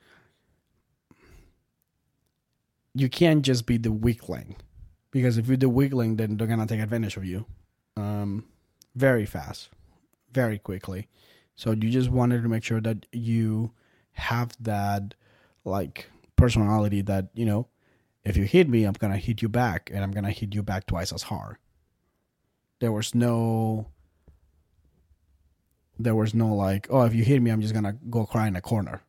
you 2.93 3.09
can't 3.09 3.43
just 3.43 3.65
be 3.65 3.77
the 3.77 3.91
weakling 3.91 4.57
because 5.11 5.37
if 5.37 5.47
you're 5.47 5.57
the 5.57 5.69
weakling, 5.69 6.17
then 6.17 6.37
they're 6.37 6.47
gonna 6.47 6.67
take 6.67 6.81
advantage 6.81 7.17
of 7.17 7.25
you, 7.25 7.45
um, 7.97 8.45
very 8.95 9.25
fast, 9.25 9.69
very 10.31 10.59
quickly. 10.59 11.07
So 11.55 11.71
you 11.71 11.89
just 11.89 12.09
wanted 12.09 12.43
to 12.43 12.49
make 12.49 12.63
sure 12.63 12.81
that 12.81 13.05
you 13.11 13.71
have 14.13 14.51
that 14.59 15.13
like 15.65 16.09
personality 16.35 17.01
that, 17.01 17.29
you 17.33 17.45
know, 17.45 17.67
if 18.23 18.37
you 18.37 18.43
hit 18.43 18.69
me, 18.69 18.85
I'm 18.85 18.93
going 18.93 19.13
to 19.13 19.19
hit 19.19 19.41
you 19.41 19.49
back 19.49 19.89
and 19.93 20.03
I'm 20.03 20.11
going 20.11 20.23
to 20.23 20.31
hit 20.31 20.55
you 20.55 20.63
back 20.63 20.87
twice 20.87 21.11
as 21.11 21.23
hard. 21.23 21.57
There 22.79 22.91
was 22.91 23.13
no 23.13 23.87
there 25.99 26.15
was 26.15 26.33
no 26.33 26.53
like, 26.53 26.87
oh, 26.89 27.03
if 27.03 27.13
you 27.13 27.23
hit 27.23 27.41
me, 27.41 27.51
I'm 27.51 27.61
just 27.61 27.73
going 27.73 27.85
to 27.85 27.93
go 28.09 28.25
cry 28.25 28.47
in 28.47 28.55
a 28.55 28.61
corner. 28.61 29.01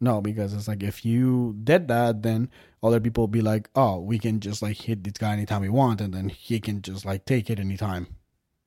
No, 0.00 0.20
because 0.20 0.52
it's 0.52 0.68
like 0.68 0.82
if 0.82 1.04
you 1.04 1.56
did 1.64 1.88
that, 1.88 2.22
then 2.22 2.50
other 2.82 3.00
people 3.00 3.22
will 3.22 3.28
be 3.28 3.40
like, 3.40 3.70
oh, 3.74 3.98
we 4.00 4.18
can 4.18 4.40
just 4.40 4.60
like 4.60 4.76
hit 4.76 5.02
this 5.02 5.14
guy 5.14 5.32
anytime 5.32 5.62
we 5.62 5.68
want, 5.68 6.00
and 6.00 6.12
then 6.12 6.28
he 6.28 6.60
can 6.60 6.82
just 6.82 7.04
like 7.06 7.24
take 7.24 7.48
it 7.48 7.58
anytime. 7.58 8.08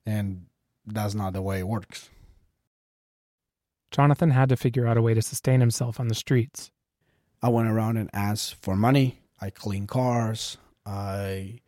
And 0.06 0.46
that's 0.86 1.14
not 1.14 1.34
the 1.34 1.42
way 1.42 1.60
it 1.60 1.68
works. 1.68 2.10
Jonathan 3.92 4.32
had 4.32 4.50
to 4.50 4.58
figure 4.58 4.88
out 4.88 4.98
a 4.98 5.02
way 5.02 5.14
to 5.14 5.22
sustain 5.22 5.60
himself 5.60 6.00
on 6.00 6.08
the 6.08 6.16
streets. 6.16 6.72
I 7.42 7.50
went 7.50 7.70
around 7.70 7.98
and 7.98 8.10
asked 8.14 8.56
for 8.56 8.76
money. 8.76 9.20
I 9.40 9.50
cleaned 9.50 9.88
cars. 9.88 10.58
I, 10.86 11.60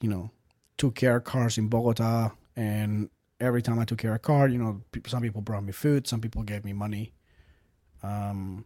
you 0.00 0.08
know, 0.08 0.30
took 0.76 0.94
care 0.94 1.16
of 1.16 1.24
cars 1.24 1.58
in 1.58 1.68
Bogota. 1.68 2.30
And 2.56 3.08
every 3.40 3.62
time 3.62 3.78
I 3.78 3.84
took 3.84 3.98
care 3.98 4.10
of 4.10 4.16
a 4.16 4.20
car, 4.20 4.48
you 4.48 4.58
know, 4.58 4.82
some 5.06 5.22
people 5.22 5.40
brought 5.40 5.64
me 5.64 5.72
food, 5.72 6.06
some 6.06 6.20
people 6.20 6.42
gave 6.42 6.64
me 6.64 6.72
money. 6.72 7.12
Um, 8.02 8.64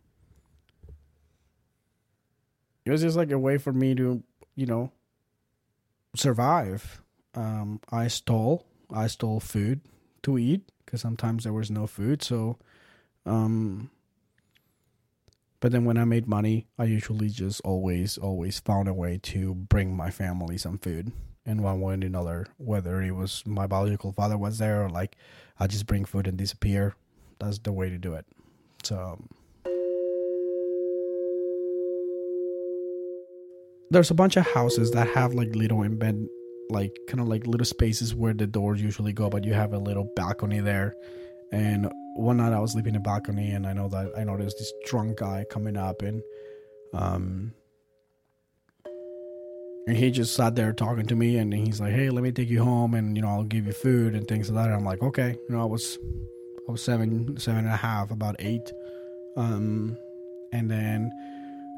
it 2.85 2.91
was 2.91 3.03
just 3.03 3.17
like 3.17 3.31
a 3.31 3.39
way 3.39 3.59
for 3.59 3.73
me 3.73 3.95
to, 3.95 4.23
you 4.55 4.67
know, 4.67 4.93
survive. 6.15 7.03
Um, 7.35 7.81
I 7.91 8.09
stole. 8.09 8.65
I 8.91 9.09
stole 9.09 9.41
food 9.41 9.81
to 10.23 10.39
eat 10.39 10.63
because 10.85 11.01
sometimes 11.01 11.45
there 11.45 11.53
was 11.53 11.71
no 11.71 11.87
food. 11.87 12.23
So 12.23 12.59
um, 13.27 13.91
but 15.61 15.73
then 15.73 15.85
when 15.85 15.97
I 15.97 16.05
made 16.05 16.29
money, 16.29 16.67
I 16.79 16.85
usually 16.85 17.29
just 17.29 17.61
always, 17.63 18.19
always 18.19 18.61
found 18.61 18.89
a 18.89 18.95
way 18.95 19.19
to 19.25 19.55
bring 19.55 19.97
my 19.97 20.11
family 20.11 20.59
some 20.59 20.79
food 20.79 21.13
in 21.45 21.63
one 21.63 21.81
way 21.81 21.95
or 21.95 21.95
another. 21.95 22.47
Whether 22.59 23.03
it 23.03 23.13
was 23.13 23.43
my 23.47 23.67
biological 23.67 24.13
father 24.13 24.39
was 24.39 24.59
there 24.59 24.85
or 24.85 24.91
like 24.91 25.17
I 25.59 25.67
just 25.67 25.87
bring 25.87 26.05
food 26.05 26.27
and 26.27 26.37
disappear. 26.37 26.95
That's 27.41 27.59
the 27.59 27.73
way 27.73 27.91
to 27.91 27.99
do 27.99 28.15
it. 28.15 28.27
So 28.85 29.19
there's 33.91 34.11
a 34.11 34.15
bunch 34.15 34.37
of 34.37 34.47
houses 34.47 34.91
that 34.93 35.09
have 35.09 35.35
like 35.35 35.55
little 35.55 35.79
embed 35.79 36.27
like 36.69 36.97
kind 37.09 37.21
of 37.21 37.29
like 37.29 37.47
little 37.47 37.65
spaces 37.65 38.15
where 38.15 38.35
the 38.35 38.47
doors 38.47 38.83
usually 38.83 39.13
go, 39.13 39.31
but 39.31 39.45
you 39.45 39.55
have 39.55 39.73
a 39.73 39.79
little 39.79 40.11
balcony 40.17 40.61
there. 40.61 40.95
And 41.53 41.91
one 42.17 42.39
night 42.39 42.53
I 42.53 42.59
was 42.59 42.73
sleeping 42.73 42.95
in 42.95 43.03
the 43.03 43.09
balcony 43.09 43.51
and 43.51 43.67
I 43.67 43.73
know 43.73 43.89
that 43.89 44.13
I 44.17 44.25
noticed 44.25 44.59
this 44.59 44.73
drunk 44.85 45.19
guy 45.19 45.45
coming 45.51 45.77
up 45.77 46.03
and 46.03 46.23
um 46.93 47.53
and 49.87 49.97
he 49.97 50.11
just 50.11 50.35
sat 50.35 50.57
there 50.57 50.73
talking 50.73 51.07
to 51.07 51.15
me, 51.15 51.37
and 51.37 51.55
he's 51.55 51.81
like, 51.81 51.93
"Hey, 51.93 52.11
let 52.11 52.23
me 52.25 52.33
take 52.33 52.49
you 52.49 52.63
home, 52.63 52.95
and 52.95 53.17
you 53.17 53.23
know, 53.23 53.29
I'll 53.29 53.45
give 53.45 53.67
you 53.67 53.73
food 53.73 54.15
and 54.15 54.27
things 54.27 54.51
like 54.51 54.65
that." 54.65 54.71
And 54.71 54.75
I'm 54.75 54.85
like, 54.85 55.01
"Okay," 55.01 55.37
you 55.49 55.55
know, 55.55 55.63
I 55.63 55.65
was, 55.65 55.97
I 56.69 56.73
was 56.73 56.83
seven, 56.83 57.39
seven 57.39 57.61
and 57.61 57.73
a 57.73 57.77
half, 57.77 58.11
about 58.11 58.35
eight, 58.41 58.73
um, 59.37 59.97
and 60.53 60.69
then 60.69 61.13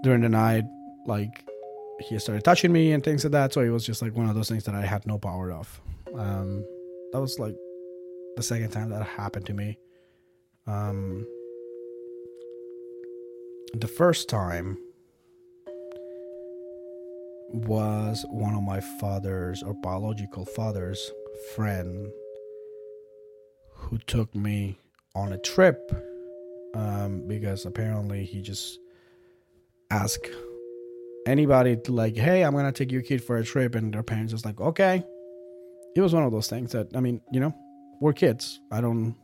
during 0.02 0.22
the 0.22 0.28
night, 0.30 0.64
like 1.06 1.44
he 2.00 2.18
started 2.18 2.44
touching 2.44 2.72
me 2.72 2.92
and 2.92 3.04
things 3.04 3.24
like 3.24 3.32
that. 3.32 3.52
So 3.52 3.60
it 3.60 3.68
was 3.68 3.84
just 3.84 4.00
like 4.00 4.14
one 4.16 4.28
of 4.28 4.34
those 4.34 4.48
things 4.48 4.64
that 4.64 4.74
I 4.74 4.86
had 4.86 5.04
no 5.06 5.18
power 5.18 5.52
of. 5.52 5.80
Um, 6.14 6.64
that 7.12 7.20
was 7.20 7.38
like 7.38 7.56
the 8.36 8.42
second 8.42 8.70
time 8.70 8.88
that 8.90 9.02
happened 9.02 9.44
to 9.46 9.52
me. 9.52 9.78
Um, 10.68 11.26
the 13.72 13.88
first 13.88 14.28
time 14.28 14.76
was 17.50 18.26
one 18.28 18.54
of 18.54 18.62
my 18.62 18.80
father's 19.00 19.62
or 19.62 19.72
biological 19.82 20.44
father's 20.44 21.10
friend 21.56 22.08
who 23.74 23.96
took 24.06 24.34
me 24.34 24.78
on 25.14 25.32
a 25.32 25.38
trip 25.38 25.90
um, 26.74 27.26
because 27.26 27.64
apparently 27.64 28.26
he 28.26 28.42
just 28.42 28.78
asked 29.90 30.28
anybody 31.26 31.76
to 31.76 31.92
like 31.92 32.14
hey 32.14 32.42
i'm 32.42 32.54
gonna 32.54 32.70
take 32.70 32.92
your 32.92 33.00
kid 33.00 33.24
for 33.24 33.38
a 33.38 33.44
trip 33.44 33.74
and 33.74 33.94
their 33.94 34.02
parents 34.02 34.32
just 34.32 34.44
like 34.44 34.60
okay. 34.60 35.02
It 35.96 36.02
was 36.02 36.12
one 36.12 36.24
of 36.24 36.30
those 36.30 36.48
things 36.48 36.72
that 36.72 36.94
i 36.94 37.00
mean 37.00 37.22
you 37.32 37.40
know 37.40 37.54
we're 38.00 38.12
kids. 38.12 38.60
I 38.70 38.80
don't 38.80 39.16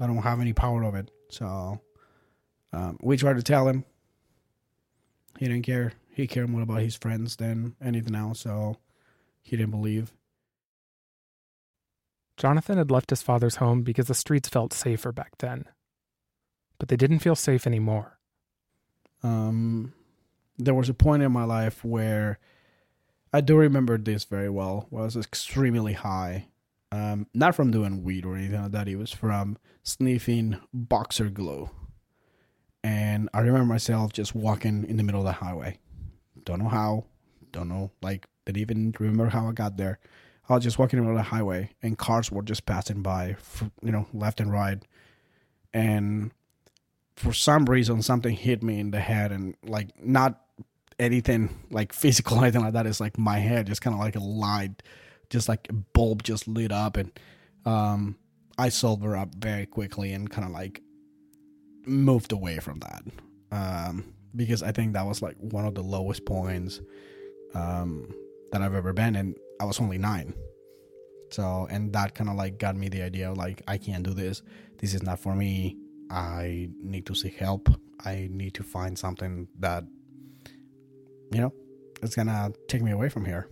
i 0.00 0.06
don't 0.06 0.18
have 0.18 0.40
any 0.40 0.52
power 0.52 0.82
of 0.82 0.94
it 0.94 1.10
so 1.30 1.80
um, 2.72 2.98
we 3.00 3.16
tried 3.16 3.36
to 3.36 3.42
tell 3.42 3.68
him 3.68 3.84
he 5.38 5.46
didn't 5.46 5.64
care 5.64 5.92
he 6.18 6.26
cared 6.26 6.50
more 6.50 6.62
about 6.62 6.80
his 6.80 6.96
friends 6.96 7.36
than 7.36 7.76
anything 7.80 8.16
else, 8.16 8.40
so 8.40 8.78
he 9.40 9.56
didn't 9.56 9.70
believe. 9.70 10.12
Jonathan 12.36 12.76
had 12.76 12.90
left 12.90 13.10
his 13.10 13.22
father's 13.22 13.56
home 13.56 13.82
because 13.82 14.08
the 14.08 14.14
streets 14.14 14.48
felt 14.48 14.72
safer 14.72 15.12
back 15.12 15.38
then. 15.38 15.66
But 16.76 16.88
they 16.88 16.96
didn't 16.96 17.20
feel 17.20 17.36
safe 17.36 17.68
anymore. 17.68 18.18
Um, 19.22 19.92
there 20.58 20.74
was 20.74 20.88
a 20.88 20.94
point 20.94 21.22
in 21.22 21.30
my 21.30 21.44
life 21.44 21.84
where 21.84 22.40
I 23.32 23.40
do 23.40 23.56
remember 23.56 23.96
this 23.96 24.24
very 24.24 24.50
well. 24.50 24.88
I 24.90 24.96
Was 24.96 25.16
extremely 25.16 25.92
high. 25.92 26.48
Um, 26.90 27.26
not 27.34 27.54
from 27.54 27.70
doing 27.70 28.02
weed 28.02 28.24
or 28.24 28.36
anything 28.36 28.62
like 28.62 28.72
that. 28.72 28.88
It 28.88 28.96
was 28.96 29.12
from 29.12 29.58
sniffing 29.82 30.58
boxer 30.72 31.28
glue. 31.28 31.70
And 32.82 33.28
I 33.34 33.40
remember 33.40 33.66
myself 33.66 34.12
just 34.12 34.34
walking 34.34 34.84
in 34.88 34.96
the 34.96 35.02
middle 35.02 35.20
of 35.20 35.26
the 35.26 35.32
highway. 35.32 35.78
Don't 36.44 36.60
know 36.60 36.68
how. 36.68 37.04
Don't 37.52 37.68
know. 37.68 37.90
Like, 38.00 38.26
didn't 38.46 38.60
even 38.60 38.94
remember 38.98 39.28
how 39.28 39.48
I 39.48 39.52
got 39.52 39.76
there. 39.76 39.98
I 40.48 40.54
was 40.54 40.64
just 40.64 40.78
walking 40.78 40.98
around 40.98 41.16
the 41.16 41.22
highway, 41.22 41.72
and 41.82 41.98
cars 41.98 42.32
were 42.32 42.42
just 42.42 42.64
passing 42.64 43.02
by, 43.02 43.36
you 43.82 43.92
know, 43.92 44.06
left 44.14 44.40
and 44.40 44.50
right. 44.50 44.82
And 45.74 46.32
for 47.16 47.34
some 47.34 47.66
reason, 47.66 48.00
something 48.00 48.34
hit 48.34 48.62
me 48.62 48.80
in 48.80 48.90
the 48.90 49.00
head, 49.00 49.30
and 49.30 49.54
like 49.62 49.90
not 50.02 50.40
anything 50.98 51.54
like 51.70 51.92
physical, 51.92 52.40
anything 52.40 52.62
like 52.62 52.72
that. 52.72 52.86
It's 52.86 53.00
like 53.00 53.18
my 53.18 53.38
head 53.38 53.66
just 53.66 53.82
kind 53.82 53.92
of 53.92 54.00
like 54.00 54.16
a 54.16 54.20
light, 54.20 54.82
just 55.30 55.48
like 55.48 55.66
a 55.68 55.72
bulb 55.72 56.22
just 56.22 56.48
lit 56.48 56.72
up, 56.72 56.96
and 56.96 57.12
um, 57.64 58.16
I 58.56 58.68
sobered 58.68 59.16
up 59.16 59.34
very 59.34 59.66
quickly 59.66 60.12
and 60.12 60.30
kind 60.30 60.46
of 60.46 60.52
like 60.52 60.82
moved 61.86 62.32
away 62.32 62.58
from 62.58 62.80
that. 62.80 63.02
Um, 63.50 64.14
because 64.36 64.62
I 64.62 64.72
think 64.72 64.92
that 64.92 65.06
was 65.06 65.22
like 65.22 65.36
one 65.38 65.64
of 65.66 65.74
the 65.74 65.82
lowest 65.82 66.26
points 66.26 66.80
um, 67.54 68.14
that 68.52 68.62
I've 68.62 68.74
ever 68.74 68.92
been, 68.92 69.16
and 69.16 69.36
I 69.60 69.64
was 69.64 69.80
only 69.80 69.98
nine. 69.98 70.34
So, 71.30 71.66
and 71.70 71.92
that 71.92 72.14
kind 72.14 72.30
of 72.30 72.36
like 72.36 72.58
got 72.58 72.76
me 72.76 72.88
the 72.88 73.02
idea 73.02 73.30
of 73.30 73.36
like, 73.36 73.62
I 73.68 73.76
can't 73.78 74.02
do 74.02 74.14
this. 74.14 74.42
This 74.78 74.94
is 74.94 75.02
not 75.02 75.18
for 75.18 75.34
me. 75.34 75.76
I 76.10 76.70
need 76.82 77.06
to 77.06 77.14
seek 77.14 77.36
help. 77.36 77.68
I 78.04 78.28
need 78.30 78.54
to 78.54 78.62
find 78.62 78.98
something 78.98 79.48
that, 79.58 79.84
you 81.32 81.40
know, 81.40 81.52
it's 82.02 82.14
gonna 82.14 82.52
take 82.68 82.82
me 82.82 82.92
away 82.92 83.08
from 83.08 83.24
here. 83.24 83.48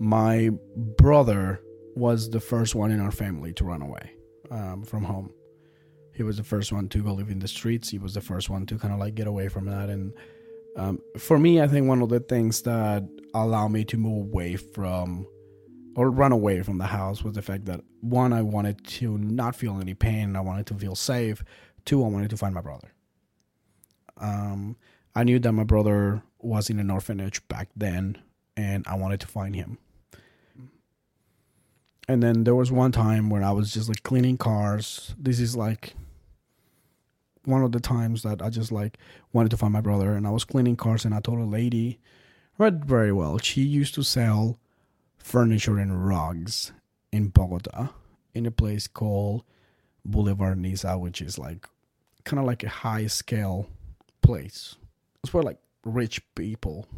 My 0.00 0.50
brother 0.96 1.60
was 1.94 2.30
the 2.30 2.40
first 2.40 2.74
one 2.74 2.90
in 2.90 3.00
our 3.00 3.10
family 3.10 3.52
to 3.52 3.64
run 3.64 3.82
away 3.82 4.12
um, 4.50 4.82
from 4.82 5.04
home. 5.04 5.30
He 6.14 6.22
was 6.22 6.38
the 6.38 6.44
first 6.44 6.72
one 6.72 6.88
to 6.88 7.02
go 7.02 7.12
live 7.12 7.30
in 7.30 7.38
the 7.38 7.48
streets. 7.48 7.90
He 7.90 7.98
was 7.98 8.14
the 8.14 8.20
first 8.20 8.48
one 8.48 8.64
to 8.66 8.78
kind 8.78 8.94
of 8.94 8.98
like 8.98 9.14
get 9.14 9.26
away 9.26 9.48
from 9.48 9.66
that. 9.66 9.90
And 9.90 10.14
um, 10.76 11.00
for 11.18 11.38
me, 11.38 11.60
I 11.60 11.68
think 11.68 11.86
one 11.86 12.00
of 12.00 12.08
the 12.08 12.20
things 12.20 12.62
that 12.62 13.06
allowed 13.34 13.68
me 13.68 13.84
to 13.84 13.98
move 13.98 14.32
away 14.32 14.56
from 14.56 15.26
or 15.96 16.10
run 16.10 16.32
away 16.32 16.62
from 16.62 16.78
the 16.78 16.86
house 16.86 17.22
was 17.22 17.34
the 17.34 17.42
fact 17.42 17.66
that 17.66 17.80
one, 18.00 18.32
I 18.32 18.40
wanted 18.40 18.84
to 18.86 19.18
not 19.18 19.54
feel 19.54 19.78
any 19.80 19.92
pain. 19.92 20.34
I 20.34 20.40
wanted 20.40 20.66
to 20.68 20.74
feel 20.74 20.94
safe. 20.94 21.44
Two, 21.84 22.02
I 22.04 22.08
wanted 22.08 22.30
to 22.30 22.36
find 22.38 22.54
my 22.54 22.62
brother. 22.62 22.94
Um, 24.16 24.76
I 25.14 25.24
knew 25.24 25.38
that 25.38 25.52
my 25.52 25.64
brother 25.64 26.22
was 26.38 26.70
in 26.70 26.78
an 26.78 26.90
orphanage 26.90 27.46
back 27.48 27.68
then, 27.76 28.16
and 28.56 28.84
I 28.86 28.94
wanted 28.94 29.20
to 29.20 29.26
find 29.26 29.54
him. 29.54 29.78
And 32.10 32.24
then 32.24 32.42
there 32.42 32.56
was 32.56 32.72
one 32.72 32.90
time 32.90 33.30
where 33.30 33.44
I 33.44 33.52
was 33.52 33.72
just 33.72 33.86
like 33.88 34.02
cleaning 34.02 34.36
cars. 34.36 35.14
This 35.16 35.38
is 35.38 35.54
like 35.54 35.94
one 37.44 37.62
of 37.62 37.70
the 37.70 37.78
times 37.78 38.24
that 38.24 38.42
I 38.42 38.50
just 38.50 38.72
like 38.72 38.98
wanted 39.32 39.50
to 39.50 39.56
find 39.56 39.72
my 39.72 39.80
brother 39.80 40.14
and 40.14 40.26
I 40.26 40.30
was 40.30 40.42
cleaning 40.42 40.74
cars 40.74 41.04
and 41.04 41.14
I 41.14 41.20
told 41.20 41.38
a 41.38 41.44
lady 41.44 42.00
read 42.58 42.84
very 42.84 43.12
well. 43.12 43.38
She 43.38 43.60
used 43.60 43.94
to 43.94 44.02
sell 44.02 44.58
furniture 45.18 45.78
and 45.78 46.04
rugs 46.04 46.72
in 47.12 47.28
Bogota 47.28 47.90
in 48.34 48.44
a 48.44 48.50
place 48.50 48.88
called 48.88 49.44
Boulevard 50.04 50.58
Niza, 50.58 50.98
which 50.98 51.22
is 51.22 51.38
like 51.38 51.68
kind 52.24 52.40
of 52.40 52.44
like 52.44 52.64
a 52.64 52.68
high 52.68 53.06
scale 53.06 53.68
place. 54.20 54.74
It's 55.22 55.32
where 55.32 55.44
like 55.44 55.60
rich 55.84 56.22
people 56.34 56.88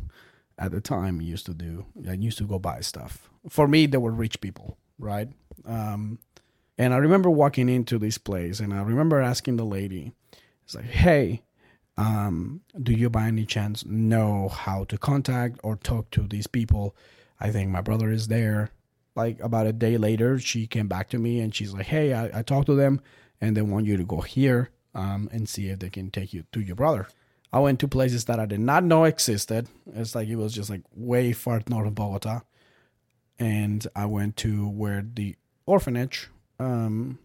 at 0.58 0.70
the 0.70 0.80
time 0.80 1.20
used 1.20 1.44
to 1.44 1.52
do. 1.52 1.84
I 2.08 2.14
used 2.14 2.38
to 2.38 2.44
go 2.44 2.58
buy 2.58 2.80
stuff. 2.80 3.28
For 3.50 3.68
me, 3.68 3.84
they 3.84 3.98
were 3.98 4.10
rich 4.10 4.40
people 4.40 4.78
right? 4.98 5.28
Um, 5.64 6.18
and 6.78 6.94
I 6.94 6.96
remember 6.96 7.30
walking 7.30 7.68
into 7.68 7.98
this 7.98 8.18
place, 8.18 8.60
and 8.60 8.72
I 8.72 8.82
remember 8.82 9.20
asking 9.20 9.56
the 9.56 9.64
lady, 9.64 10.12
"It's 10.64 10.74
like, 10.74 10.86
hey, 10.86 11.42
um, 11.96 12.62
do 12.82 12.92
you 12.92 13.10
by 13.10 13.26
any 13.26 13.44
chance 13.44 13.84
know 13.84 14.48
how 14.48 14.84
to 14.84 14.98
contact 14.98 15.60
or 15.62 15.76
talk 15.76 16.10
to 16.12 16.22
these 16.22 16.46
people? 16.46 16.96
I 17.38 17.50
think 17.50 17.70
my 17.70 17.80
brother 17.82 18.10
is 18.10 18.28
there." 18.28 18.70
Like 19.14 19.38
about 19.40 19.66
a 19.66 19.74
day 19.74 19.98
later, 19.98 20.38
she 20.38 20.66
came 20.66 20.88
back 20.88 21.10
to 21.10 21.18
me 21.18 21.40
and 21.40 21.54
she's 21.54 21.74
like, 21.74 21.86
"Hey, 21.86 22.14
I, 22.14 22.38
I 22.38 22.42
talked 22.42 22.66
to 22.66 22.74
them, 22.74 23.00
and 23.40 23.56
they 23.56 23.62
want 23.62 23.86
you 23.86 23.96
to 23.98 24.04
go 24.04 24.22
here 24.22 24.70
um, 24.94 25.28
and 25.32 25.48
see 25.48 25.68
if 25.68 25.80
they 25.80 25.90
can 25.90 26.10
take 26.10 26.32
you 26.32 26.44
to 26.52 26.60
your 26.60 26.76
brother." 26.76 27.08
I 27.52 27.58
went 27.60 27.80
to 27.80 27.88
places 27.88 28.24
that 28.24 28.40
I 28.40 28.46
did 28.46 28.60
not 28.60 28.82
know 28.82 29.04
existed. 29.04 29.68
It's 29.94 30.14
like 30.14 30.28
it 30.28 30.36
was 30.36 30.54
just 30.54 30.70
like 30.70 30.82
way 30.94 31.32
far 31.34 31.60
north 31.68 31.88
of 31.88 31.94
Bogota 31.94 32.40
and 33.42 33.84
I 33.96 34.06
went 34.06 34.36
to 34.38 34.68
where 34.68 35.04
the 35.14 35.34
orphanage 35.66 36.28
um, 36.60 37.18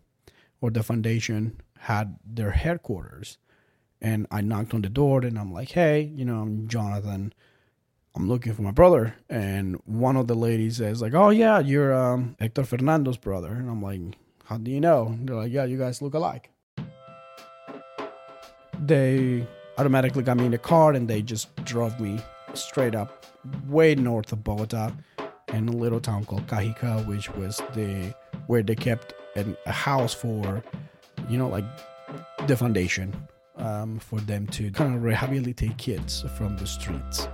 or 0.62 0.71
the 0.71 0.82
foundation 0.82 1.62
had 1.77 2.17
their 2.25 2.51
headquarters. 2.51 3.38
And 4.01 4.25
I 4.32 4.41
knocked 4.41 4.73
on 4.73 4.82
the 4.82 4.89
door 4.89 5.21
and 5.21 5.38
I'm 5.38 5.53
like, 5.53 5.69
hey, 5.69 6.01
you 6.01 6.25
know, 6.25 6.41
I'm 6.41 6.67
Jonathan. 6.67 7.34
I'm 8.15 8.27
looking 8.27 8.53
for 8.56 8.63
my 8.63 8.71
brother. 8.71 9.15
And 9.30 9.75
one 9.86 10.17
of 10.17 10.25
the 10.25 10.34
ladies 10.34 10.77
says, 10.77 11.03
like, 11.03 11.13
oh, 11.13 11.30
yeah, 11.30 11.60
you're 11.60 11.93
um, 11.93 12.36
Hector 12.39 12.63
Fernando's 12.63 13.17
brother. 13.17 13.49
And 13.49 13.69
I'm 13.69 13.84
like, 13.84 14.01
how 14.45 14.58
do 14.58 14.71
you 14.71 14.82
know? 14.82 15.06
And 15.10 15.30
they're 15.30 15.36
like, 15.36 15.51
yeah, 15.51 15.65
you 15.65 15.77
guys 15.77 16.01
look 16.01 16.15
alike. 16.15 16.49
They 18.80 19.45
automatically 19.77 20.23
got 20.23 20.38
me 20.38 20.45
in 20.45 20.51
the 20.51 20.58
car 20.58 20.93
and 20.93 21.08
they 21.08 21.21
just 21.21 21.56
drove 21.63 21.99
me 21.99 22.19
straight 22.56 22.95
up 22.95 23.23
way 23.67 23.93
north 23.93 24.32
of 24.32 24.43
Bogota 24.43 24.91
in 25.53 25.67
a 25.67 25.71
little 25.71 25.99
town 25.99 26.25
called 26.25 26.47
Cajica, 26.47 27.05
which 27.07 27.29
was 27.36 27.62
the 27.73 28.13
where 28.47 28.63
they 28.63 28.75
kept 28.75 29.13
an, 29.36 29.57
a 29.65 29.71
house 29.71 30.13
for, 30.13 30.63
you 31.29 31.38
know, 31.38 31.47
like 31.47 31.65
the 32.47 32.55
foundation 32.55 33.15
um, 33.57 33.99
for 33.99 34.19
them 34.21 34.47
to 34.47 34.71
kind 34.71 34.95
of 34.95 35.03
rehabilitate 35.03 35.77
kids 35.77 36.23
from 36.38 36.57
the 36.57 36.67
streets. 36.67 37.27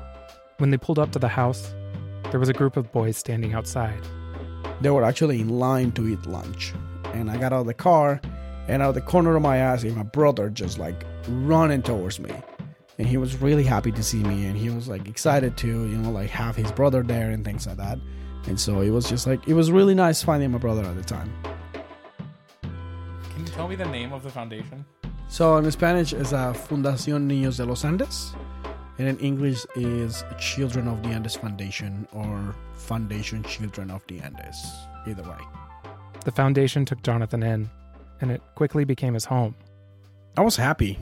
When 0.57 0.71
they 0.71 0.77
pulled 0.77 0.99
up 0.99 1.11
to 1.11 1.19
the 1.19 1.27
house, 1.27 1.73
there 2.31 2.39
was 2.39 2.49
a 2.49 2.53
group 2.53 2.77
of 2.77 2.91
boys 2.91 3.17
standing 3.17 3.53
outside. 3.53 4.01
They 4.81 4.89
were 4.89 5.03
actually 5.03 5.41
in 5.41 5.49
line 5.49 5.91
to 5.93 6.07
eat 6.07 6.25
lunch, 6.25 6.73
and 7.13 7.29
I 7.29 7.37
got 7.37 7.53
out 7.53 7.61
of 7.61 7.67
the 7.67 7.73
car, 7.73 8.21
and 8.67 8.81
out 8.81 8.89
of 8.89 8.95
the 8.95 9.01
corner 9.01 9.35
of 9.35 9.41
my 9.41 9.71
eye, 9.71 9.83
my 9.95 10.03
brother 10.03 10.49
just 10.49 10.79
like 10.79 11.03
running 11.27 11.81
towards 11.81 12.19
me 12.19 12.31
and 12.97 13.07
he 13.07 13.17
was 13.17 13.41
really 13.41 13.63
happy 13.63 13.91
to 13.91 14.03
see 14.03 14.23
me 14.23 14.45
and 14.45 14.57
he 14.57 14.69
was 14.69 14.87
like 14.87 15.07
excited 15.07 15.57
to 15.57 15.67
you 15.67 15.97
know 15.97 16.11
like 16.11 16.29
have 16.29 16.55
his 16.55 16.71
brother 16.71 17.03
there 17.03 17.31
and 17.31 17.43
things 17.43 17.65
like 17.67 17.77
that 17.77 17.97
and 18.47 18.59
so 18.59 18.81
it 18.81 18.89
was 18.89 19.09
just 19.09 19.25
like 19.27 19.47
it 19.47 19.53
was 19.53 19.71
really 19.71 19.95
nice 19.95 20.21
finding 20.21 20.51
my 20.51 20.57
brother 20.57 20.83
at 20.83 20.95
the 20.95 21.03
time 21.03 21.31
can 22.63 23.45
you 23.45 23.51
tell 23.51 23.67
me 23.67 23.75
the 23.75 23.85
name 23.85 24.13
of 24.13 24.23
the 24.23 24.29
foundation 24.29 24.85
So 25.33 25.57
in 25.57 25.71
Spanish 25.71 26.13
is 26.13 26.31
a 26.31 26.37
uh, 26.37 26.53
Fundación 26.53 27.25
Niños 27.25 27.57
de 27.57 27.65
los 27.65 27.83
Andes, 27.83 28.35
and 28.99 29.07
in 29.07 29.17
English 29.17 29.65
is 29.75 30.23
Children 30.37 30.87
of 30.87 31.01
the 31.01 31.09
Andes 31.09 31.35
Foundation 31.35 32.07
or 32.13 32.53
Foundation 32.75 33.41
Children 33.41 33.89
of 33.89 34.05
the 34.05 34.19
Andes. 34.19 34.63
Either 35.07 35.23
way. 35.23 35.39
The 36.23 36.31
foundation 36.31 36.85
took 36.85 37.01
Jonathan 37.01 37.41
in, 37.41 37.67
and 38.21 38.29
it 38.29 38.43
quickly 38.53 38.85
became 38.85 39.15
his 39.15 39.25
home. 39.25 39.55
I 40.37 40.41
was 40.41 40.55
happy. 40.55 40.99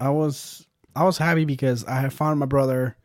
I 0.00 0.10
was 0.10 0.66
I 0.94 1.04
was 1.04 1.18
happy 1.18 1.44
because 1.44 1.84
I 1.84 2.00
had 2.00 2.12
found 2.12 2.40
my 2.40 2.46
brother 2.46 2.96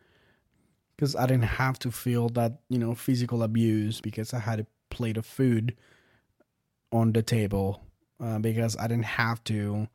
because 0.96 1.16
I 1.16 1.26
didn't 1.26 1.44
have 1.46 1.80
to 1.80 1.92
feel 1.92 2.30
that, 2.30 2.60
you 2.70 2.80
know, 2.80 2.96
physical 2.96 3.44
abuse 3.44 4.00
because 4.02 4.34
I 4.34 4.40
had 4.40 4.60
a 4.62 4.68
plate 4.90 5.18
of 5.18 5.26
food 5.26 5.76
on 6.92 7.12
the 7.14 7.24
table 7.24 7.84
uh, 8.20 8.40
because 8.40 8.78
I 8.78 8.88
didn't 8.88 9.06
have 9.06 9.44
to, 9.46 9.88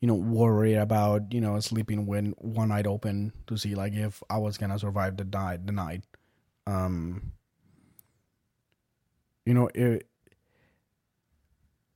you 0.00 0.08
know, 0.08 0.14
worry 0.14 0.74
about, 0.74 1.32
you 1.32 1.40
know, 1.40 1.58
sleeping 1.60 2.06
when 2.06 2.34
one 2.38 2.68
night 2.70 2.86
open 2.86 3.32
to 3.46 3.56
see 3.56 3.74
like 3.74 3.92
if 3.94 4.22
I 4.30 4.38
was 4.38 4.58
going 4.58 4.70
to 4.70 4.78
survive 4.78 5.16
the 5.16 5.24
night 5.24 5.66
the 5.66 5.72
night. 5.72 6.04
Um 6.66 7.32
you 9.46 9.54
know, 9.54 9.70
it, 9.74 10.06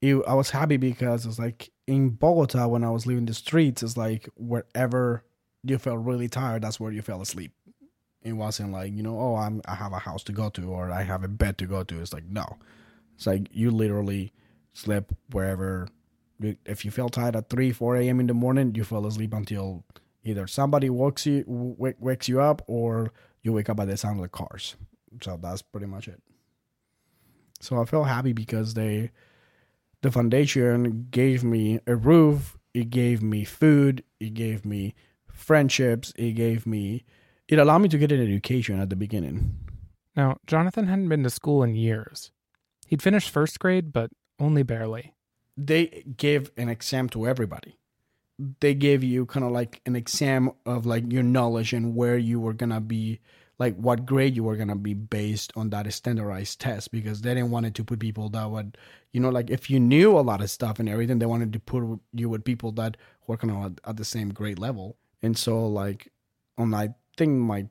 it 0.03 0.21
I 0.27 0.35
was 0.35 0.51
happy 0.51 0.77
because 0.77 1.25
it's 1.25 1.38
like 1.38 1.71
in 1.87 2.11
Bogota 2.11 2.67
when 2.67 2.85
I 2.85 2.91
was 2.91 3.07
leaving 3.07 3.25
the 3.25 3.35
streets, 3.35 3.83
it's 3.83 3.97
like 3.97 4.29
wherever 4.37 5.25
you 5.62 5.79
felt 5.79 6.05
really 6.05 6.29
tired, 6.29 6.62
that's 6.62 6.81
where 6.81 6.93
you 6.93 7.03
fell 7.03 7.23
asleep. 7.23 7.53
It 8.23 8.33
wasn't 8.35 8.73
like, 8.73 8.93
you 8.93 9.03
know, 9.03 9.19
oh 9.19 9.37
I'm 9.37 9.62
I 9.67 9.77
have 9.77 9.93
a 9.93 9.99
house 10.01 10.25
to 10.25 10.33
go 10.33 10.51
to 10.51 10.71
or 10.71 10.91
I 10.91 11.03
have 11.05 11.23
a 11.23 11.29
bed 11.29 11.57
to 11.59 11.67
go 11.67 11.85
to. 11.85 12.01
It's 12.01 12.12
like 12.12 12.25
no. 12.25 12.59
It's 13.15 13.27
like 13.27 13.49
you 13.53 13.71
literally 13.71 14.33
slept 14.73 15.12
wherever 15.31 15.88
if 16.65 16.85
you 16.85 16.91
felt 16.91 17.12
tired 17.12 17.37
at 17.37 17.49
3 17.49 17.71
4 17.71 17.97
a.m 17.97 18.19
in 18.19 18.27
the 18.27 18.35
morning 18.35 18.75
you 18.75 18.83
fell 18.83 19.07
asleep 19.07 19.33
until 19.33 19.85
either 20.25 20.47
somebody 20.47 20.91
wakes 20.91 21.25
you 21.27 21.45
w- 21.45 21.95
wakes 22.01 22.27
you 22.27 22.41
up 22.41 22.62
or 22.67 23.12
you 23.43 23.53
wake 23.53 23.69
up 23.69 23.77
by 23.77 23.85
the 23.85 23.97
sound 23.97 24.17
of 24.19 24.23
the 24.23 24.29
cars 24.29 24.75
so 25.21 25.38
that's 25.41 25.62
pretty 25.62 25.87
much 25.87 26.09
it 26.09 26.21
so 27.61 27.81
i 27.81 27.85
felt 27.85 28.09
happy 28.09 28.33
because 28.33 28.75
they 28.75 29.11
the 30.03 30.11
foundation 30.11 31.07
gave 31.11 31.43
me 31.43 31.81
a 31.87 31.97
roof 31.97 32.59
it 32.75 32.91
gave 32.91 33.23
me 33.23 33.45
food 33.45 34.03
it 34.21 34.35
gave 34.35 34.65
me 34.65 34.95
friendships 35.33 36.12
it 36.17 36.33
gave 36.33 36.67
me 36.67 37.05
it 37.49 37.59
allowed 37.59 37.79
me 37.79 37.88
to 37.88 37.99
get 37.99 38.12
an 38.12 38.23
education 38.23 38.79
at 38.79 38.91
the 38.91 38.97
beginning 38.97 39.57
Now, 40.15 40.37
Jonathan 40.47 40.87
hadn't 40.88 41.09
been 41.09 41.23
to 41.25 41.31
school 41.31 41.62
in 41.62 41.75
years. 41.75 42.33
He'd 42.87 43.01
finished 43.03 43.31
first 43.31 43.59
grade, 43.59 43.93
but 43.93 44.11
only 44.38 44.62
barely. 44.62 45.15
they 45.57 46.05
gave 46.17 46.51
an 46.57 46.69
exam 46.69 47.09
to 47.11 47.27
everybody. 47.27 47.79
They 48.61 48.75
gave 48.75 49.03
you 49.03 49.25
kind 49.25 49.45
of 49.47 49.53
like 49.53 49.81
an 49.87 49.97
exam 49.97 50.51
of 50.67 50.85
like 50.85 51.05
your 51.11 51.23
knowledge 51.23 51.73
and 51.73 51.95
where 51.97 52.19
you 52.19 52.41
were 52.41 52.53
gonna 52.53 52.81
be, 52.81 53.21
like 53.59 53.77
what 53.77 54.07
grade 54.07 54.35
you 54.35 54.45
were 54.45 54.57
gonna 54.57 54.77
be 54.77 54.95
based 54.95 55.53
on 55.57 55.71
that 55.71 55.91
standardized 55.93 56.61
test 56.61 56.91
because 56.91 57.21
they 57.21 57.35
didn't 57.35 57.51
want 57.51 57.75
to 57.75 57.85
put 57.85 57.99
people 57.99 58.29
that 58.31 58.51
would, 58.51 58.77
you 59.12 59.21
know, 59.21 59.31
like 59.31 59.51
if 59.51 59.71
you 59.71 59.79
knew 59.79 60.19
a 60.19 60.21
lot 60.21 60.41
of 60.41 60.51
stuff 60.51 60.79
and 60.79 60.88
everything, 60.88 61.19
they 61.19 61.27
wanted 61.27 61.53
to 61.53 61.61
put 61.61 62.01
you 62.12 62.29
with 62.29 62.45
people 62.45 62.73
that 62.73 62.97
were 63.27 63.37
kind 63.37 63.53
of 63.53 63.79
at 63.85 63.97
the 63.97 64.05
same 64.05 64.31
grade 64.31 64.59
level. 64.59 64.97
And 65.23 65.37
so 65.37 65.67
like 65.67 66.11
on 66.59 66.75
I 66.75 66.95
think 67.17 67.33
my 67.33 67.69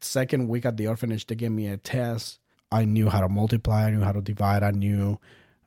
second 0.00 0.48
week 0.48 0.66
at 0.66 0.76
the 0.76 0.86
orphanage, 0.86 1.26
they 1.26 1.34
gave 1.34 1.52
me 1.52 1.66
a 1.68 1.76
test. 1.76 2.38
I 2.70 2.84
knew 2.84 3.08
how 3.08 3.20
to 3.20 3.28
multiply, 3.28 3.86
I 3.86 3.90
knew 3.90 4.00
how 4.00 4.12
to 4.12 4.22
divide, 4.22 4.62
I 4.62 4.70
knew 4.70 5.18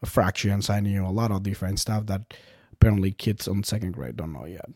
fractions. 0.06 0.70
I 0.70 0.80
knew 0.80 1.06
a 1.06 1.10
lot 1.10 1.32
of 1.32 1.44
different 1.44 1.80
stuff 1.80 2.06
that 2.08 2.34
apparently 2.72 3.12
kids 3.12 3.48
on 3.48 3.64
second 3.64 3.94
grade 3.94 4.18
don't 4.18 4.34
know 4.34 4.46
yet. 4.46 4.70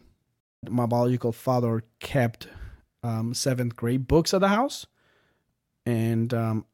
My 0.70 0.86
biological 0.86 1.32
father 1.32 1.84
kept 2.00 2.48
um, 3.04 3.34
seventh 3.34 3.76
grade 3.76 4.08
books 4.08 4.34
at 4.34 4.42
the 4.42 4.48
house, 4.48 4.86
and 5.86 6.34
um, 6.34 6.66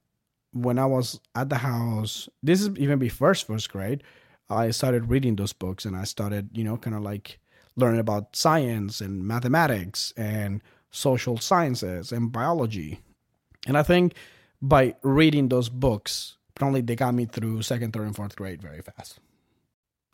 when 0.53 0.79
I 0.79 0.85
was 0.85 1.19
at 1.35 1.49
the 1.49 1.57
house, 1.57 2.29
this 2.41 2.61
is 2.61 2.69
even 2.77 2.99
before 2.99 3.33
first 3.35 3.71
grade, 3.71 4.03
I 4.49 4.71
started 4.71 5.09
reading 5.09 5.35
those 5.35 5.53
books, 5.53 5.85
and 5.85 5.95
I 5.95 6.03
started, 6.03 6.49
you 6.53 6.63
know, 6.63 6.77
kind 6.77 6.95
of 6.95 7.01
like 7.01 7.39
learning 7.75 7.99
about 7.99 8.35
science 8.35 9.01
and 9.01 9.27
mathematics 9.27 10.13
and 10.15 10.61
social 10.91 11.37
sciences 11.37 12.11
and 12.11 12.31
biology. 12.31 13.01
And 13.67 13.77
I 13.77 13.83
think 13.83 14.13
by 14.61 14.95
reading 15.01 15.49
those 15.49 15.69
books, 15.69 16.37
apparently 16.55 16.81
they 16.81 16.95
got 16.95 17.13
me 17.13 17.25
through 17.25 17.61
second, 17.63 17.91
third, 17.91 18.05
and 18.05 18.15
fourth 18.15 18.35
grade 18.35 18.61
very 18.61 18.81
fast. 18.81 19.19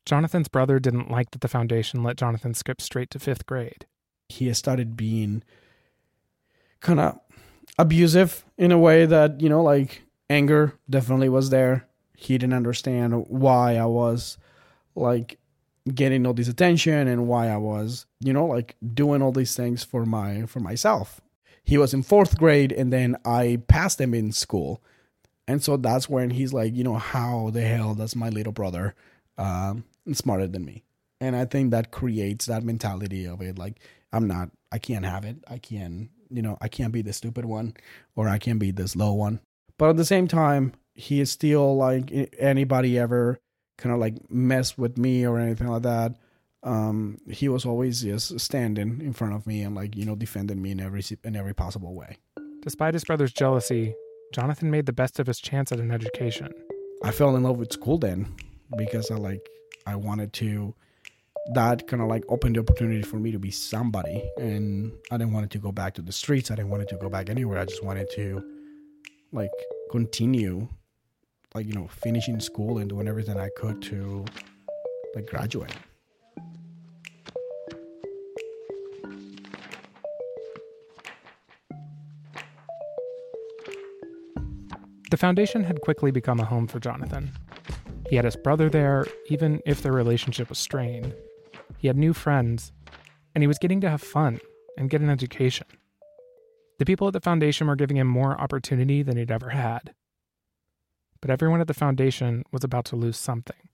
Jonathan's 0.05 0.47
brother 0.47 0.79
didn't 0.79 1.11
like 1.11 1.31
that 1.31 1.41
the 1.41 1.47
foundation 1.47 2.01
let 2.01 2.17
Jonathan 2.17 2.55
skip 2.55 2.81
straight 2.81 3.11
to 3.11 3.19
fifth 3.19 3.45
grade. 3.45 3.85
He 4.29 4.51
started 4.53 4.97
being 4.97 5.43
kind 6.81 6.99
of 6.99 7.19
abusive 7.77 8.43
in 8.57 8.71
a 8.71 8.77
way 8.77 9.05
that, 9.05 9.41
you 9.41 9.49
know, 9.49 9.63
like 9.63 10.03
anger 10.29 10.77
definitely 10.89 11.29
was 11.29 11.49
there. 11.49 11.87
He 12.17 12.37
didn't 12.37 12.53
understand 12.53 13.25
why 13.27 13.77
I 13.77 13.85
was 13.85 14.37
like 14.95 15.39
getting 15.93 16.27
all 16.27 16.33
this 16.33 16.47
attention 16.47 17.07
and 17.07 17.27
why 17.27 17.47
I 17.47 17.57
was, 17.57 18.05
you 18.19 18.33
know, 18.33 18.45
like 18.45 18.75
doing 18.93 19.21
all 19.21 19.31
these 19.31 19.55
things 19.55 19.83
for 19.83 20.05
my 20.05 20.45
for 20.45 20.59
myself. 20.59 21.21
He 21.63 21.77
was 21.77 21.93
in 21.93 22.03
fourth 22.03 22.37
grade 22.37 22.71
and 22.71 22.91
then 22.91 23.15
I 23.25 23.61
passed 23.67 23.99
him 24.01 24.13
in 24.13 24.31
school. 24.31 24.83
And 25.47 25.63
so 25.63 25.77
that's 25.77 26.07
when 26.07 26.29
he's 26.29 26.53
like, 26.53 26.75
you 26.75 26.83
know, 26.83 26.95
how 26.95 27.49
the 27.51 27.61
hell 27.61 27.95
does 27.95 28.15
my 28.15 28.29
little 28.29 28.53
brother 28.53 28.95
um, 29.37 29.85
smarter 30.13 30.47
than 30.47 30.65
me? 30.65 30.83
And 31.19 31.35
I 31.35 31.45
think 31.45 31.71
that 31.71 31.91
creates 31.91 32.45
that 32.45 32.63
mentality 32.63 33.25
of 33.27 33.41
it. 33.41 33.57
Like, 33.57 33.79
I'm 34.11 34.27
not, 34.27 34.49
I 34.71 34.77
can't 34.77 35.05
have 35.05 35.25
it. 35.25 35.37
I 35.47 35.57
can't, 35.57 36.09
you 36.31 36.41
know, 36.41 36.57
I 36.61 36.67
can't 36.67 36.93
be 36.93 37.01
the 37.01 37.13
stupid 37.13 37.45
one 37.45 37.75
or 38.15 38.27
I 38.27 38.37
can't 38.37 38.59
be 38.59 38.71
the 38.71 38.87
slow 38.87 39.13
one. 39.13 39.39
But 39.77 39.89
at 39.89 39.97
the 39.97 40.05
same 40.05 40.27
time, 40.27 40.73
he 40.93 41.19
is 41.19 41.31
still 41.31 41.75
like 41.75 42.11
anybody 42.37 42.97
ever 42.97 43.39
kind 43.77 43.93
of 43.93 43.99
like 43.99 44.29
mess 44.29 44.77
with 44.77 44.97
me 44.97 45.25
or 45.25 45.39
anything 45.39 45.67
like 45.67 45.83
that. 45.83 46.15
Um, 46.63 47.17
he 47.27 47.49
was 47.49 47.65
always 47.65 48.01
just 48.01 48.39
standing 48.39 49.01
in 49.01 49.13
front 49.13 49.33
of 49.33 49.47
me 49.47 49.63
and 49.63 49.73
like, 49.75 49.95
you 49.95 50.05
know, 50.05 50.15
defending 50.15 50.61
me 50.61 50.71
in 50.71 50.79
every, 50.79 51.01
in 51.23 51.35
every 51.35 51.55
possible 51.55 51.95
way. 51.95 52.17
Despite 52.61 52.93
his 52.93 53.03
brother's 53.03 53.33
jealousy, 53.33 53.95
Jonathan 54.33 54.69
made 54.69 54.85
the 54.85 54.93
best 54.93 55.19
of 55.19 55.25
his 55.25 55.39
chance 55.39 55.71
at 55.71 55.79
an 55.79 55.91
education. 55.91 56.49
I 57.03 57.11
fell 57.11 57.35
in 57.35 57.41
love 57.41 57.57
with 57.57 57.73
school 57.73 57.97
then 57.97 58.35
because 58.77 59.09
I 59.09 59.15
like 59.15 59.49
I 59.87 59.95
wanted 59.95 60.33
to 60.33 60.75
that 61.53 61.87
kind 61.87 62.01
of 62.01 62.07
like 62.07 62.23
opened 62.29 62.55
the 62.55 62.59
opportunity 62.59 63.01
for 63.01 63.17
me 63.17 63.31
to 63.31 63.39
be 63.39 63.51
somebody 63.51 64.29
and 64.37 64.91
I 65.11 65.17
didn't 65.17 65.33
want 65.33 65.45
it 65.45 65.51
to 65.51 65.57
go 65.57 65.71
back 65.71 65.95
to 65.95 66.01
the 66.01 66.11
streets. 66.11 66.51
I 66.51 66.55
didn't 66.55 66.69
want 66.69 66.83
it 66.83 66.89
to 66.89 66.97
go 66.97 67.09
back 67.09 67.29
anywhere. 67.29 67.59
I 67.59 67.65
just 67.65 67.83
wanted 67.83 68.09
to 68.15 68.43
like 69.31 69.51
continue 69.89 70.67
like 71.53 71.65
you 71.65 71.73
know 71.73 71.87
finishing 71.87 72.39
school 72.39 72.77
and 72.77 72.89
doing 72.89 73.07
everything 73.07 73.39
I 73.39 73.49
could 73.57 73.81
to 73.83 74.25
like 75.15 75.27
graduate. 75.27 75.73
The 85.09 85.17
foundation 85.17 85.65
had 85.65 85.81
quickly 85.81 86.11
become 86.11 86.39
a 86.39 86.45
home 86.45 86.67
for 86.67 86.79
Jonathan. 86.79 87.33
He 88.09 88.15
had 88.15 88.23
his 88.23 88.37
brother 88.37 88.69
there, 88.69 89.05
even 89.27 89.61
if 89.65 89.81
their 89.81 89.91
relationship 89.91 90.47
was 90.47 90.57
strained. 90.57 91.13
He 91.77 91.87
had 91.87 91.97
new 91.97 92.13
friends, 92.13 92.71
and 93.33 93.43
he 93.43 93.47
was 93.47 93.57
getting 93.57 93.81
to 93.81 93.89
have 93.89 94.01
fun 94.01 94.39
and 94.77 94.89
get 94.89 95.01
an 95.01 95.09
education. 95.09 95.67
The 96.79 96.85
people 96.85 97.07
at 97.07 97.13
the 97.13 97.19
foundation 97.19 97.67
were 97.67 97.75
giving 97.75 97.97
him 97.97 98.07
more 98.07 98.39
opportunity 98.39 99.03
than 99.03 99.17
he'd 99.17 99.31
ever 99.31 99.49
had. 99.49 99.93
But 101.21 101.29
everyone 101.29 101.61
at 101.61 101.67
the 101.67 101.73
foundation 101.73 102.43
was 102.51 102.63
about 102.63 102.85
to 102.85 102.95
lose 102.95 103.17
something. 103.17 103.69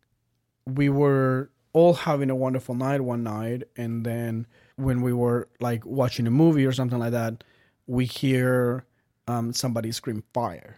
We 0.65 0.89
were 0.89 1.49
all 1.71 1.93
having 1.93 2.29
a 2.29 2.35
wonderful 2.35 2.75
night 2.75 3.01
one 3.01 3.23
night, 3.23 3.63
and 3.77 4.05
then 4.05 4.47
when 4.75 5.01
we 5.01 5.13
were 5.13 5.47
like 5.59 5.85
watching 5.85 6.27
a 6.27 6.31
movie 6.31 6.65
or 6.65 6.73
something 6.73 6.99
like 6.99 7.11
that, 7.11 7.43
we 7.85 8.05
hear 8.05 8.85
um, 9.27 9.53
somebody 9.53 9.91
scream 9.91 10.23
fire 10.33 10.77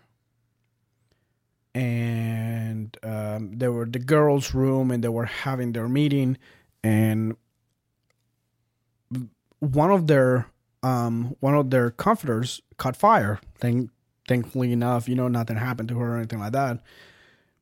and 1.75 2.97
um, 3.03 3.58
were 3.60 3.86
the 3.86 3.99
girls' 3.99 4.53
room, 4.53 4.91
and 4.91 5.03
they 5.03 5.10
were 5.10 5.25
having 5.25 5.71
their 5.71 5.88
meeting, 5.88 6.38
and 6.83 7.35
one 9.59 9.91
of 9.91 10.07
their 10.07 10.47
um, 10.81 11.35
one 11.39 11.55
of 11.55 11.69
their 11.69 11.91
comforters 11.91 12.61
caught 12.77 12.95
fire. 12.95 13.39
Thank, 13.57 13.89
thankfully 14.27 14.71
enough, 14.71 15.09
you 15.09 15.15
know, 15.15 15.27
nothing 15.27 15.57
happened 15.57 15.89
to 15.89 15.99
her 15.99 16.13
or 16.13 16.17
anything 16.17 16.39
like 16.39 16.53
that. 16.53 16.81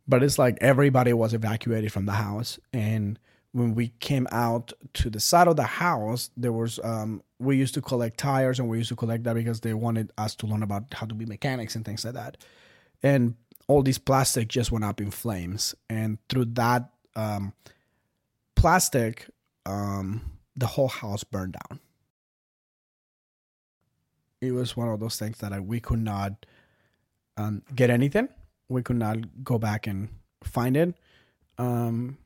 But 0.08 0.24
it's 0.24 0.38
like 0.38 0.58
everybody 0.62 1.14
was 1.14 1.34
evacuated 1.34 1.92
from 1.92 2.06
the 2.06 2.14
house, 2.14 2.60
and 2.72 3.20
when 3.52 3.76
we 3.76 3.90
came 4.00 4.28
out 4.32 4.72
to 4.94 5.10
the 5.10 5.20
side 5.20 5.48
of 5.48 5.56
the 5.56 5.64
house, 5.64 6.30
there 6.38 6.54
was 6.54 6.80
um, 6.84 7.24
we 7.40 7.58
used 7.58 7.74
to 7.74 7.82
collect 7.82 8.18
tires, 8.18 8.60
and 8.60 8.70
we 8.70 8.78
used 8.78 8.90
to 8.90 8.96
collect 8.96 9.24
that 9.24 9.34
because 9.34 9.62
they 9.62 9.74
wanted 9.74 10.12
us 10.18 10.36
to 10.36 10.48
learn 10.48 10.64
about 10.64 10.94
how 10.94 11.06
to 11.06 11.16
be 11.16 11.26
mechanics 11.26 11.76
and 11.76 11.84
things 11.84 12.06
like 12.06 12.14
that. 12.14 12.38
And 13.04 13.36
all 13.68 13.84
this 13.84 13.98
plastic 13.98 14.48
just 14.48 14.72
went 14.72 14.86
up 14.86 15.02
in 15.02 15.12
flames 15.12 15.76
and 15.90 16.18
through 16.30 16.46
that 16.46 16.90
um, 17.16 17.54
plastic, 18.58 19.30
um, 19.66 20.40
the 20.56 20.66
whole 20.66 20.88
house 20.88 21.24
burned 21.24 21.56
down. 21.70 21.80
It 24.42 24.52
was 24.52 24.76
one 24.76 24.90
of 24.90 25.00
those 25.00 25.18
things 25.18 25.38
that 25.40 25.54
I, 25.54 25.60
we 25.60 25.80
could 25.80 26.02
not 26.02 26.46
um, 27.38 27.62
get 27.74 27.90
anything. 27.90 28.30
We 28.68 28.82
could 28.82 28.98
not 28.98 29.44
go 29.44 29.58
back 29.58 29.88
and 29.88 30.10
find 30.44 30.76
it. 30.76 30.96
Um, 31.58 32.18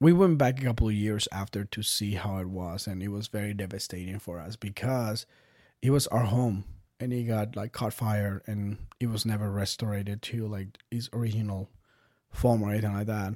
we 0.00 0.12
went 0.12 0.38
back 0.38 0.60
a 0.60 0.64
couple 0.64 0.88
of 0.88 0.94
years 0.94 1.28
after 1.30 1.64
to 1.64 1.82
see 1.82 2.14
how 2.14 2.38
it 2.38 2.48
was, 2.48 2.86
and 2.86 3.02
it 3.02 3.08
was 3.08 3.28
very 3.28 3.54
devastating 3.54 4.18
for 4.18 4.38
us 4.38 4.56
because 4.56 5.26
it 5.82 5.90
was 5.90 6.06
our 6.08 6.24
home, 6.24 6.64
and 7.00 7.12
it 7.12 7.24
got 7.24 7.54
like 7.54 7.72
caught 7.72 7.92
fire, 7.92 8.42
and 8.46 8.78
it 8.98 9.08
was 9.08 9.24
never 9.24 9.50
restored 9.50 10.18
to 10.20 10.46
like 10.46 10.78
its 10.90 11.08
original 11.12 11.70
form 12.30 12.62
or 12.62 12.70
anything 12.70 12.92
like 12.94 13.06
that. 13.06 13.34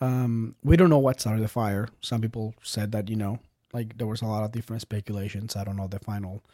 Um, 0.00 0.54
we 0.62 0.76
don't 0.76 0.90
know 0.90 0.98
what 0.98 1.20
started 1.20 1.42
the 1.42 1.48
fire. 1.48 1.88
Some 2.00 2.20
people 2.20 2.54
said 2.62 2.92
that 2.92 3.08
you 3.08 3.16
know, 3.16 3.40
like 3.72 3.98
there 3.98 4.06
was 4.06 4.22
a 4.22 4.26
lot 4.26 4.44
of 4.44 4.52
different 4.52 4.82
speculations. 4.82 5.56
I 5.56 5.64
don't 5.64 5.76
know 5.76 5.88
the 5.88 5.98
final 5.98 6.44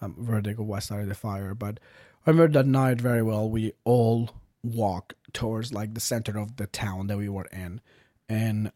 um, 0.00 0.14
verdict 0.18 0.60
of 0.60 0.66
what 0.66 0.82
started 0.82 1.08
the 1.08 1.14
fire, 1.14 1.54
but 1.54 1.80
I 2.26 2.30
remember 2.30 2.58
that 2.58 2.66
night 2.66 3.00
very 3.00 3.22
well. 3.22 3.48
We 3.48 3.72
all 3.84 4.30
walked 4.62 5.14
towards 5.32 5.72
like 5.72 5.94
the 5.94 6.00
center 6.00 6.38
of 6.38 6.56
the 6.56 6.66
town 6.66 7.08
that 7.08 7.18
we 7.18 7.28
were 7.28 7.48
in, 7.52 7.80
and 8.28 8.70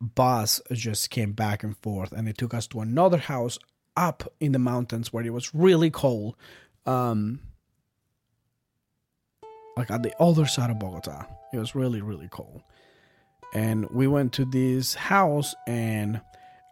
bus 0.00 0.60
just 0.72 1.10
came 1.10 1.32
back 1.32 1.62
and 1.64 1.76
forth, 1.78 2.12
and 2.12 2.28
it 2.28 2.38
took 2.38 2.54
us 2.54 2.66
to 2.68 2.80
another 2.80 3.18
house 3.18 3.58
up 3.96 4.32
in 4.38 4.52
the 4.52 4.58
mountains 4.60 5.12
where 5.12 5.24
it 5.24 5.32
was 5.32 5.52
really 5.54 5.90
cold. 5.90 6.36
Um, 6.86 7.40
like 9.78 9.90
at 9.92 10.02
the 10.02 10.12
other 10.20 10.44
side 10.44 10.70
of 10.70 10.78
Bogota. 10.80 11.24
It 11.52 11.58
was 11.58 11.74
really, 11.74 12.02
really 12.02 12.28
cold. 12.28 12.62
And 13.54 13.88
we 13.90 14.06
went 14.06 14.32
to 14.34 14.44
this 14.44 14.94
house, 14.94 15.54
and 15.66 16.20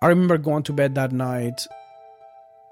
I 0.02 0.08
remember 0.08 0.38
going 0.38 0.62
to 0.64 0.72
bed 0.72 0.94
that 0.96 1.12
night, 1.12 1.66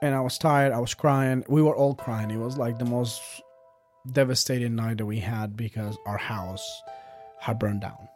and 0.02 0.14
I 0.14 0.20
was 0.20 0.36
tired. 0.36 0.72
I 0.72 0.78
was 0.78 0.94
crying. 0.94 1.44
We 1.48 1.62
were 1.62 1.74
all 1.74 1.94
crying. 1.94 2.30
It 2.30 2.38
was 2.38 2.58
like 2.58 2.78
the 2.78 2.84
most 2.84 3.22
devastating 4.12 4.74
night 4.74 4.98
that 4.98 5.06
we 5.06 5.18
had 5.18 5.56
because 5.56 5.96
our 6.06 6.18
house 6.18 6.82
had 7.40 7.58
burned 7.58 7.80
down. 7.80 8.08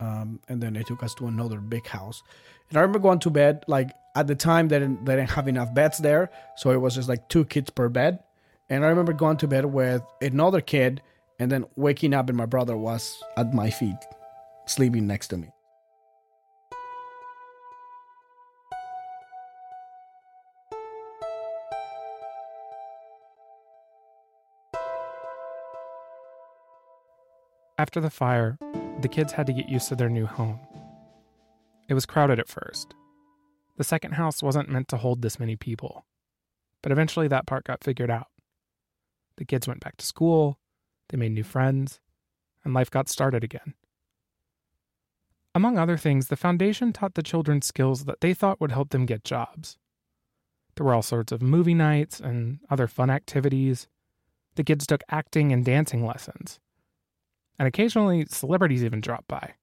Um, 0.00 0.40
and 0.48 0.62
then 0.62 0.74
they 0.74 0.82
took 0.82 1.02
us 1.02 1.14
to 1.14 1.26
another 1.26 1.58
big 1.58 1.86
house. 1.86 2.22
And 2.68 2.78
I 2.78 2.82
remember 2.82 2.98
going 2.98 3.18
to 3.20 3.30
bed, 3.30 3.64
like 3.66 3.90
at 4.14 4.26
the 4.26 4.34
time 4.34 4.68
they 4.68 4.78
didn't, 4.78 5.04
they 5.06 5.16
didn't 5.16 5.30
have 5.30 5.48
enough 5.48 5.72
beds 5.72 5.98
there, 5.98 6.30
so 6.56 6.70
it 6.70 6.80
was 6.80 6.94
just 6.94 7.08
like 7.08 7.28
two 7.28 7.44
kids 7.44 7.70
per 7.70 7.88
bed. 7.88 8.18
And 8.68 8.84
I 8.84 8.88
remember 8.88 9.12
going 9.12 9.38
to 9.38 9.48
bed 9.48 9.64
with 9.64 10.02
another 10.20 10.60
kid 10.60 11.02
and 11.38 11.50
then 11.50 11.64
waking 11.76 12.12
up 12.14 12.28
and 12.28 12.36
my 12.36 12.46
brother 12.46 12.76
was 12.76 13.22
at 13.36 13.52
my 13.54 13.70
feet 13.70 13.96
sleeping 14.70 15.06
next 15.06 15.28
to 15.28 15.36
me 15.36 15.50
After 27.80 27.98
the 27.98 28.10
fire, 28.10 28.58
the 29.00 29.08
kids 29.08 29.32
had 29.32 29.46
to 29.46 29.54
get 29.54 29.70
used 29.70 29.88
to 29.88 29.96
their 29.96 30.10
new 30.10 30.26
home. 30.26 30.60
It 31.88 31.94
was 31.94 32.04
crowded 32.04 32.38
at 32.38 32.46
first. 32.46 32.92
The 33.78 33.84
second 33.84 34.12
house 34.12 34.42
wasn't 34.42 34.68
meant 34.68 34.88
to 34.88 34.98
hold 34.98 35.22
this 35.22 35.40
many 35.40 35.56
people, 35.56 36.04
but 36.82 36.92
eventually 36.92 37.26
that 37.28 37.46
part 37.46 37.64
got 37.64 37.82
figured 37.82 38.10
out. 38.10 38.26
The 39.38 39.46
kids 39.46 39.66
went 39.66 39.80
back 39.80 39.96
to 39.96 40.04
school, 40.04 40.58
they 41.08 41.16
made 41.16 41.32
new 41.32 41.42
friends, 41.42 42.00
and 42.66 42.74
life 42.74 42.90
got 42.90 43.08
started 43.08 43.42
again. 43.42 43.72
Among 45.54 45.78
other 45.78 45.96
things, 45.96 46.28
the 46.28 46.36
foundation 46.36 46.92
taught 46.92 47.14
the 47.14 47.22
children 47.22 47.60
skills 47.62 48.04
that 48.04 48.20
they 48.20 48.34
thought 48.34 48.60
would 48.60 48.72
help 48.72 48.90
them 48.90 49.06
get 49.06 49.24
jobs. 49.24 49.76
There 50.76 50.86
were 50.86 50.94
all 50.94 51.02
sorts 51.02 51.32
of 51.32 51.42
movie 51.42 51.74
nights 51.74 52.20
and 52.20 52.60
other 52.70 52.86
fun 52.86 53.10
activities. 53.10 53.88
The 54.54 54.64
kids 54.64 54.86
took 54.86 55.02
acting 55.10 55.52
and 55.52 55.64
dancing 55.64 56.06
lessons. 56.06 56.60
And 57.58 57.66
occasionally, 57.68 58.26
celebrities 58.26 58.84
even 58.84 59.00
dropped 59.00 59.28
by. 59.28 59.54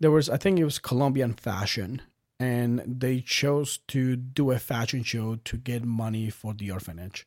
there 0.00 0.10
was 0.10 0.30
i 0.30 0.36
think 0.38 0.58
it 0.58 0.64
was 0.64 0.78
colombian 0.78 1.34
fashion 1.34 2.00
and 2.38 2.80
they 2.86 3.20
chose 3.20 3.80
to 3.86 4.16
do 4.16 4.50
a 4.50 4.58
fashion 4.58 5.02
show 5.02 5.36
to 5.44 5.58
get 5.58 5.84
money 5.84 6.30
for 6.30 6.54
the 6.54 6.70
orphanage 6.70 7.26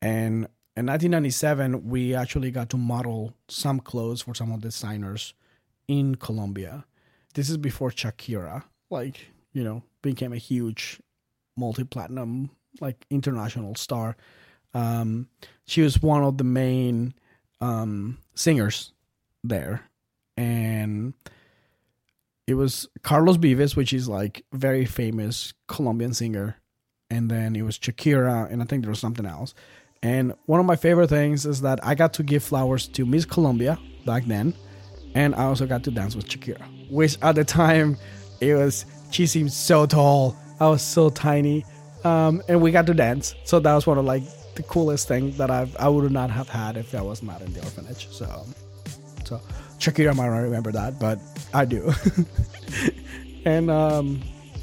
and 0.00 0.48
in 0.74 0.86
1997 0.86 1.86
we 1.86 2.14
actually 2.14 2.50
got 2.50 2.70
to 2.70 2.78
model 2.78 3.34
some 3.48 3.78
clothes 3.80 4.22
for 4.22 4.34
some 4.34 4.50
of 4.52 4.62
the 4.62 4.68
designers 4.68 5.34
in 5.86 6.14
colombia 6.14 6.86
this 7.34 7.50
is 7.50 7.56
before 7.56 7.90
shakira 7.90 8.64
like 8.90 9.28
you 9.52 9.62
know 9.62 9.82
became 10.02 10.32
a 10.32 10.38
huge 10.38 11.00
multi-platinum 11.56 12.50
like 12.80 13.04
international 13.10 13.74
star. 13.74 14.16
Um 14.74 15.28
she 15.66 15.82
was 15.82 16.00
one 16.00 16.22
of 16.22 16.38
the 16.38 16.44
main 16.44 17.14
um 17.60 18.18
singers 18.34 18.92
there. 19.44 19.82
And 20.36 21.14
it 22.46 22.54
was 22.54 22.88
Carlos 23.02 23.36
Vives, 23.36 23.74
which 23.76 23.92
is 23.92 24.08
like 24.08 24.44
very 24.52 24.84
famous 24.84 25.52
Colombian 25.66 26.14
singer, 26.14 26.56
and 27.10 27.30
then 27.30 27.56
it 27.56 27.62
was 27.62 27.78
Shakira, 27.78 28.50
and 28.50 28.62
I 28.62 28.64
think 28.64 28.82
there 28.82 28.90
was 28.90 29.00
something 29.00 29.26
else. 29.26 29.52
And 30.00 30.32
one 30.46 30.60
of 30.60 30.66
my 30.66 30.76
favorite 30.76 31.08
things 31.08 31.44
is 31.44 31.60
that 31.62 31.84
I 31.84 31.96
got 31.96 32.12
to 32.14 32.22
give 32.22 32.44
flowers 32.44 32.86
to 32.88 33.04
Miss 33.04 33.24
Colombia 33.24 33.78
back 34.06 34.24
then, 34.26 34.54
and 35.14 35.34
I 35.34 35.44
also 35.44 35.66
got 35.66 35.84
to 35.84 35.90
dance 35.90 36.14
with 36.14 36.28
Shakira, 36.28 36.90
which 36.90 37.18
at 37.22 37.34
the 37.34 37.44
time 37.44 37.96
it 38.40 38.54
was 38.54 38.84
she 39.10 39.26
seemed 39.26 39.52
so 39.52 39.86
tall, 39.86 40.36
I 40.60 40.68
was 40.68 40.82
so 40.82 41.10
tiny, 41.10 41.64
um, 42.04 42.42
and 42.48 42.60
we 42.60 42.70
got 42.70 42.86
to 42.86 42.94
dance. 42.94 43.34
So 43.44 43.60
that 43.60 43.74
was 43.74 43.86
one 43.86 43.98
of 43.98 44.04
like 44.04 44.22
the 44.54 44.62
coolest 44.64 45.08
thing 45.08 45.32
that 45.32 45.50
I've 45.50 45.76
I 45.76 45.88
would 45.88 46.10
not 46.10 46.30
have 46.30 46.48
had 46.48 46.76
if 46.76 46.94
I 46.94 47.00
was 47.00 47.22
not 47.22 47.40
in 47.42 47.52
the 47.52 47.60
orphanage. 47.60 48.08
So, 48.10 48.46
so 49.24 49.40
Shakira 49.78 50.14
might 50.14 50.28
not 50.28 50.38
remember 50.38 50.72
that, 50.72 50.98
but 50.98 51.20
I 51.54 51.64
do. 51.64 51.92
and 53.44 53.70
um, 53.70 54.20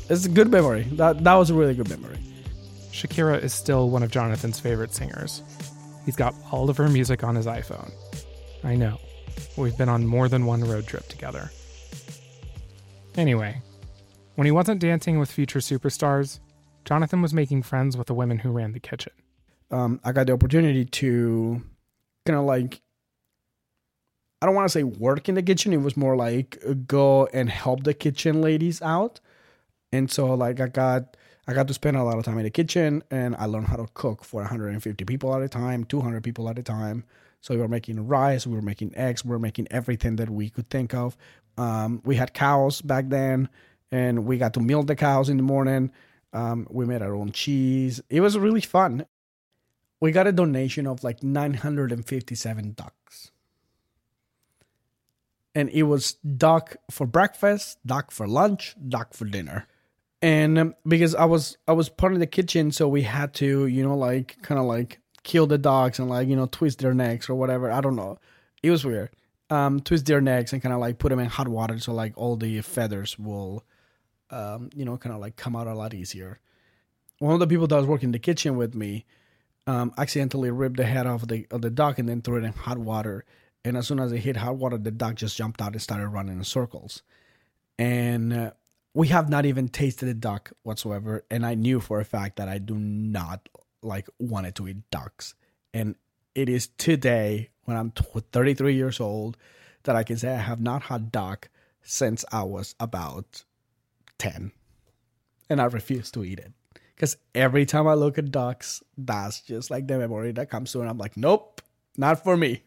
it's 0.09 0.25
a 0.25 0.29
good 0.29 0.49
memory. 0.51 0.83
That 0.93 1.23
that 1.23 1.35
was 1.35 1.49
a 1.49 1.53
really 1.53 1.73
good 1.73 1.89
memory. 1.89 2.19
Shakira 2.91 3.41
is 3.41 3.53
still 3.53 3.89
one 3.89 4.03
of 4.03 4.11
Jonathan's 4.11 4.59
favorite 4.59 4.93
singers. 4.93 5.43
He's 6.05 6.15
got 6.15 6.35
all 6.51 6.69
of 6.69 6.77
her 6.77 6.87
music 6.87 7.23
on 7.23 7.35
his 7.35 7.45
iPhone. 7.45 7.91
I 8.63 8.75
know. 8.75 8.99
We've 9.57 9.77
been 9.77 9.89
on 9.89 10.05
more 10.05 10.27
than 10.27 10.45
one 10.45 10.63
road 10.63 10.87
trip 10.87 11.07
together. 11.07 11.51
Anyway, 13.15 13.61
when 14.35 14.45
he 14.45 14.51
wasn't 14.51 14.81
dancing 14.81 15.19
with 15.19 15.31
future 15.31 15.59
superstars, 15.59 16.39
Jonathan 16.83 17.21
was 17.21 17.33
making 17.33 17.63
friends 17.63 17.97
with 17.97 18.07
the 18.07 18.13
women 18.13 18.39
who 18.39 18.51
ran 18.51 18.73
the 18.73 18.79
kitchen. 18.79 19.13
Um, 19.71 19.99
I 20.03 20.11
got 20.11 20.27
the 20.27 20.33
opportunity 20.33 20.85
to 20.85 21.61
kind 22.25 22.37
of 22.37 22.45
like 22.45 22.81
I 24.41 24.45
don't 24.45 24.55
want 24.55 24.67
to 24.67 24.71
say 24.71 24.83
work 24.83 25.27
in 25.29 25.35
the 25.35 25.41
kitchen. 25.41 25.73
It 25.73 25.81
was 25.81 25.97
more 25.97 26.15
like 26.15 26.61
go 26.85 27.25
and 27.27 27.49
help 27.49 27.83
the 27.83 27.93
kitchen 27.93 28.41
ladies 28.41 28.81
out. 28.81 29.19
And 29.91 30.11
so 30.11 30.33
like 30.33 30.59
I 30.59 30.67
got 30.67 31.17
I 31.47 31.53
got 31.53 31.67
to 31.67 31.73
spend 31.73 31.95
a 31.97 32.03
lot 32.03 32.17
of 32.17 32.25
time 32.25 32.37
in 32.37 32.43
the 32.43 32.49
kitchen 32.49 33.03
and 33.11 33.35
I 33.35 33.45
learned 33.45 33.67
how 33.67 33.75
to 33.75 33.87
cook 33.93 34.23
for 34.23 34.41
150 34.41 35.05
people 35.05 35.35
at 35.35 35.41
a 35.41 35.49
time, 35.49 35.83
200 35.83 36.23
people 36.23 36.49
at 36.49 36.57
a 36.57 36.63
time. 36.63 37.03
So 37.41 37.53
we 37.53 37.61
were 37.61 37.67
making 37.67 38.07
rice, 38.07 38.47
we 38.47 38.55
were 38.55 38.61
making 38.61 38.95
eggs, 38.95 39.23
we 39.23 39.29
were 39.29 39.39
making 39.39 39.67
everything 39.69 40.15
that 40.15 40.29
we 40.29 40.49
could 40.49 40.69
think 40.69 40.93
of. 40.93 41.15
Um, 41.57 42.01
we 42.03 42.15
had 42.15 42.33
cows 42.33 42.81
back 42.81 43.09
then 43.09 43.49
and 43.91 44.25
we 44.25 44.37
got 44.37 44.55
to 44.55 44.59
milk 44.59 44.87
the 44.87 44.95
cows 44.95 45.29
in 45.29 45.37
the 45.37 45.43
morning. 45.43 45.91
Um, 46.33 46.67
we 46.69 46.85
made 46.85 47.01
our 47.01 47.13
own 47.13 47.31
cheese. 47.31 48.01
It 48.09 48.21
was 48.21 48.37
really 48.37 48.61
fun. 48.61 49.05
We 49.99 50.11
got 50.11 50.27
a 50.27 50.31
donation 50.31 50.87
of 50.87 51.03
like 51.03 51.21
957 51.21 52.73
ducks 52.73 53.31
and 55.55 55.69
it 55.69 55.83
was 55.83 56.13
duck 56.13 56.75
for 56.91 57.07
breakfast, 57.07 57.79
duck 57.85 58.11
for 58.11 58.27
lunch, 58.27 58.75
duck 58.87 59.13
for 59.13 59.25
dinner. 59.25 59.67
And 60.25 60.57
um, 60.57 60.75
because 60.87 61.13
I 61.13 61.25
was 61.25 61.55
I 61.67 61.73
was 61.73 61.87
part 61.87 62.13
of 62.13 62.19
the 62.19 62.25
kitchen, 62.25 62.71
so 62.71 62.87
we 62.87 63.03
had 63.03 63.31
to 63.35 63.67
you 63.67 63.83
know 63.83 63.95
like 63.95 64.41
kind 64.41 64.59
of 64.59 64.65
like 64.65 64.99
kill 65.21 65.45
the 65.45 65.59
dogs 65.59 65.99
and 65.99 66.09
like 66.09 66.27
you 66.27 66.35
know 66.35 66.47
twist 66.47 66.79
their 66.79 66.95
necks 66.95 67.29
or 67.29 67.35
whatever. 67.35 67.71
I 67.71 67.79
don't 67.79 67.95
know. 67.95 68.17
It 68.63 68.71
was 68.71 68.83
weird. 68.83 69.11
Um, 69.51 69.81
twist 69.81 70.07
their 70.07 70.21
necks 70.21 70.51
and 70.51 70.63
kind 70.63 70.73
of 70.73 70.81
like 70.81 70.97
put 70.97 71.09
them 71.09 71.19
in 71.19 71.27
hot 71.27 71.47
water 71.47 71.77
so 71.77 71.93
like 71.93 72.13
all 72.15 72.35
the 72.35 72.61
feathers 72.61 73.19
will, 73.19 73.63
um, 74.31 74.71
you 74.73 74.83
know, 74.83 74.97
kind 74.97 75.13
of 75.13 75.21
like 75.21 75.35
come 75.35 75.55
out 75.55 75.67
a 75.67 75.75
lot 75.75 75.93
easier. 75.93 76.39
One 77.19 77.35
of 77.35 77.39
the 77.39 77.45
people 77.45 77.67
that 77.67 77.75
was 77.75 77.85
working 77.85 78.07
in 78.07 78.11
the 78.11 78.17
kitchen 78.17 78.57
with 78.57 78.73
me, 78.73 79.05
um, 79.67 79.93
accidentally 79.95 80.49
ripped 80.49 80.77
the 80.77 80.85
head 80.85 81.05
off 81.05 81.27
the 81.27 81.45
of 81.51 81.61
the 81.61 81.69
duck 81.69 81.99
and 81.99 82.09
then 82.09 82.23
threw 82.23 82.37
it 82.37 82.43
in 82.43 82.53
hot 82.53 82.79
water 82.79 83.25
and 83.63 83.77
as 83.77 83.87
soon 83.87 83.99
as 83.99 84.11
it 84.11 84.19
hit 84.19 84.37
hot 84.37 84.55
water, 84.55 84.79
the 84.79 84.89
duck 84.89 85.15
just 85.15 85.37
jumped 85.37 85.61
out 85.61 85.73
and 85.73 85.81
started 85.81 86.07
running 86.07 86.37
in 86.37 86.43
circles. 86.43 87.03
And 87.77 88.33
uh, 88.33 88.51
we 88.95 89.09
have 89.09 89.29
not 89.29 89.45
even 89.45 89.67
tasted 89.67 90.07
a 90.07 90.13
duck 90.13 90.51
whatsoever. 90.63 91.25
And 91.29 91.45
I 91.45 91.53
knew 91.53 91.81
for 91.81 91.99
a 91.99 92.05
fact 92.05 92.37
that 92.37 92.47
I 92.47 92.57
do 92.57 92.75
not 92.75 93.47
like 93.83 94.07
wanted 94.17 94.55
to 94.55 94.69
eat 94.69 94.89
ducks. 94.89 95.35
And 95.73 95.95
it 96.33 96.47
is 96.47 96.67
today, 96.77 97.49
when 97.65 97.75
I'm 97.75 97.91
33 97.91 98.73
years 98.73 99.01
old, 99.01 99.35
that 99.83 99.97
I 99.97 100.03
can 100.03 100.17
say 100.17 100.33
I 100.33 100.37
have 100.37 100.61
not 100.61 100.83
had 100.83 101.11
duck 101.11 101.49
since 101.83 102.23
I 102.31 102.43
was 102.43 102.73
about 102.79 103.43
10. 104.17 104.53
And 105.49 105.61
I 105.61 105.65
refuse 105.65 106.09
to 106.11 106.23
eat 106.23 106.39
it. 106.39 106.53
Because 106.95 107.17
every 107.35 107.65
time 107.65 107.87
I 107.87 107.95
look 107.95 108.17
at 108.17 108.31
ducks, 108.31 108.81
that's 108.97 109.41
just 109.41 109.69
like 109.69 109.87
the 109.87 109.97
memory 109.97 110.31
that 110.31 110.49
comes 110.49 110.71
to, 110.71 110.79
and 110.79 110.89
I'm 110.89 110.97
like, 110.97 111.17
nope, 111.17 111.61
not 111.97 112.23
for 112.23 112.37
me. 112.37 112.63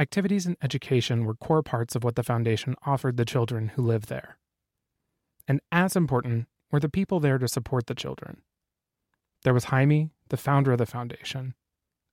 Activities 0.00 0.44
and 0.44 0.56
education 0.60 1.24
were 1.24 1.34
core 1.34 1.62
parts 1.62 1.94
of 1.94 2.02
what 2.02 2.16
the 2.16 2.24
foundation 2.24 2.74
offered 2.84 3.16
the 3.16 3.24
children 3.24 3.68
who 3.68 3.82
lived 3.82 4.08
there. 4.08 4.36
And 5.48 5.60
as 5.72 5.96
important 5.96 6.46
were 6.70 6.78
the 6.78 6.88
people 6.88 7.18
there 7.18 7.38
to 7.38 7.48
support 7.48 7.86
the 7.86 7.94
children. 7.94 8.42
There 9.42 9.54
was 9.54 9.64
Jaime, 9.64 10.10
the 10.28 10.36
founder 10.36 10.72
of 10.72 10.78
the 10.78 10.86
foundation, 10.86 11.54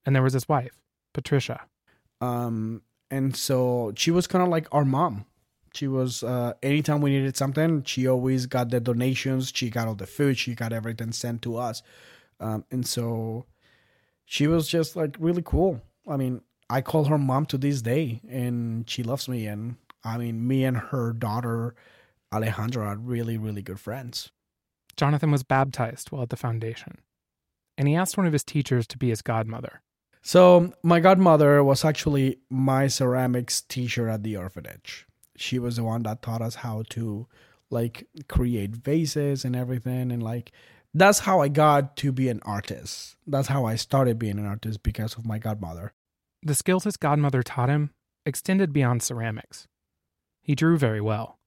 and 0.06 0.15
there 0.15 0.24
was 0.24 0.34
his 0.34 0.48
wife, 0.48 0.80
Patricia. 1.13 1.62
Um, 2.21 2.82
and 3.12 3.36
so 3.36 3.93
she 3.95 4.12
was 4.12 4.28
kind 4.28 4.43
of 4.43 4.50
like 4.50 4.67
our 4.71 4.86
mom. 4.86 5.26
She 5.74 5.88
was 5.88 6.24
uh, 6.24 6.54
anytime 6.63 7.02
we 7.02 7.10
needed 7.10 7.36
something, 7.36 7.84
she 7.84 8.08
always 8.08 8.45
got 8.45 8.69
the 8.69 8.80
donations. 8.80 9.52
She 9.54 9.69
got 9.69 9.88
all 9.88 9.95
the 9.95 10.08
food. 10.08 10.38
She 10.38 10.56
got 10.56 10.71
everything 10.71 11.12
sent 11.12 11.41
to 11.41 11.58
us, 11.58 11.84
um, 12.39 12.63
and 12.71 12.88
so 12.88 13.45
she 14.24 14.48
was 14.48 14.69
just 14.69 14.95
like 14.95 15.17
really 15.19 15.43
cool. 15.43 15.82
I 16.08 16.15
mean, 16.15 16.41
I 16.69 16.82
call 16.82 17.06
her 17.06 17.17
mom 17.17 17.45
to 17.48 17.58
this 17.58 17.82
day, 17.82 18.21
and 18.30 18.89
she 18.89 19.04
loves 19.04 19.28
me. 19.28 19.48
And 19.48 19.76
I 20.04 20.17
mean, 20.17 20.48
me 20.48 20.63
and 20.63 20.78
her 20.78 21.12
daughter 21.12 21.76
Alejandra 22.34 22.86
are 22.88 22.98
really, 22.98 23.38
really 23.38 23.62
good 23.62 23.80
friends. 23.80 24.32
Jonathan 24.98 25.32
was 25.32 25.44
baptized 25.44 26.12
while 26.12 26.24
at 26.24 26.30
the 26.30 26.38
foundation, 26.38 27.00
and 27.78 27.88
he 27.88 27.96
asked 27.96 28.18
one 28.18 28.28
of 28.28 28.34
his 28.34 28.44
teachers 28.44 28.88
to 28.88 28.98
be 28.98 29.10
his 29.10 29.22
godmother. 29.22 29.82
So, 30.22 30.74
my 30.82 31.00
godmother 31.00 31.64
was 31.64 31.86
actually 31.86 32.40
my 32.50 32.88
ceramics 32.88 33.62
teacher 33.62 34.10
at 34.10 34.24
the 34.24 34.38
orphanage 34.38 35.06
she 35.36 35.60
was 35.60 35.76
the 35.76 35.84
one 35.84 36.04
that 36.04 36.22
taught 36.22 36.42
us 36.42 36.56
how 36.56 36.84
to 36.90 37.28
like 37.70 38.08
create 38.28 38.76
vases 38.76 39.44
and 39.44 39.56
everything 39.56 40.12
and 40.12 40.24
like 40.24 40.52
that's 40.94 41.20
how 41.20 41.42
I 41.42 41.50
got 41.50 41.98
to 41.98 42.14
be 42.14 42.30
an 42.30 42.40
artist. 42.46 43.18
That's 43.28 43.50
how 43.50 43.66
I 43.66 43.76
started 43.76 44.18
being 44.18 44.40
an 44.40 44.46
artist 44.46 44.82
because 44.82 45.16
of 45.16 45.26
my 45.26 45.40
godmother. 45.40 45.92
The 46.42 46.56
skills 46.56 46.86
his 46.86 46.96
godmother 46.96 47.44
taught 47.44 47.68
him 47.68 47.90
extended 48.26 48.72
beyond 48.72 49.04
ceramics. 49.04 49.68
He 50.42 50.56
drew 50.56 50.78
very 50.78 51.02
well, 51.02 51.38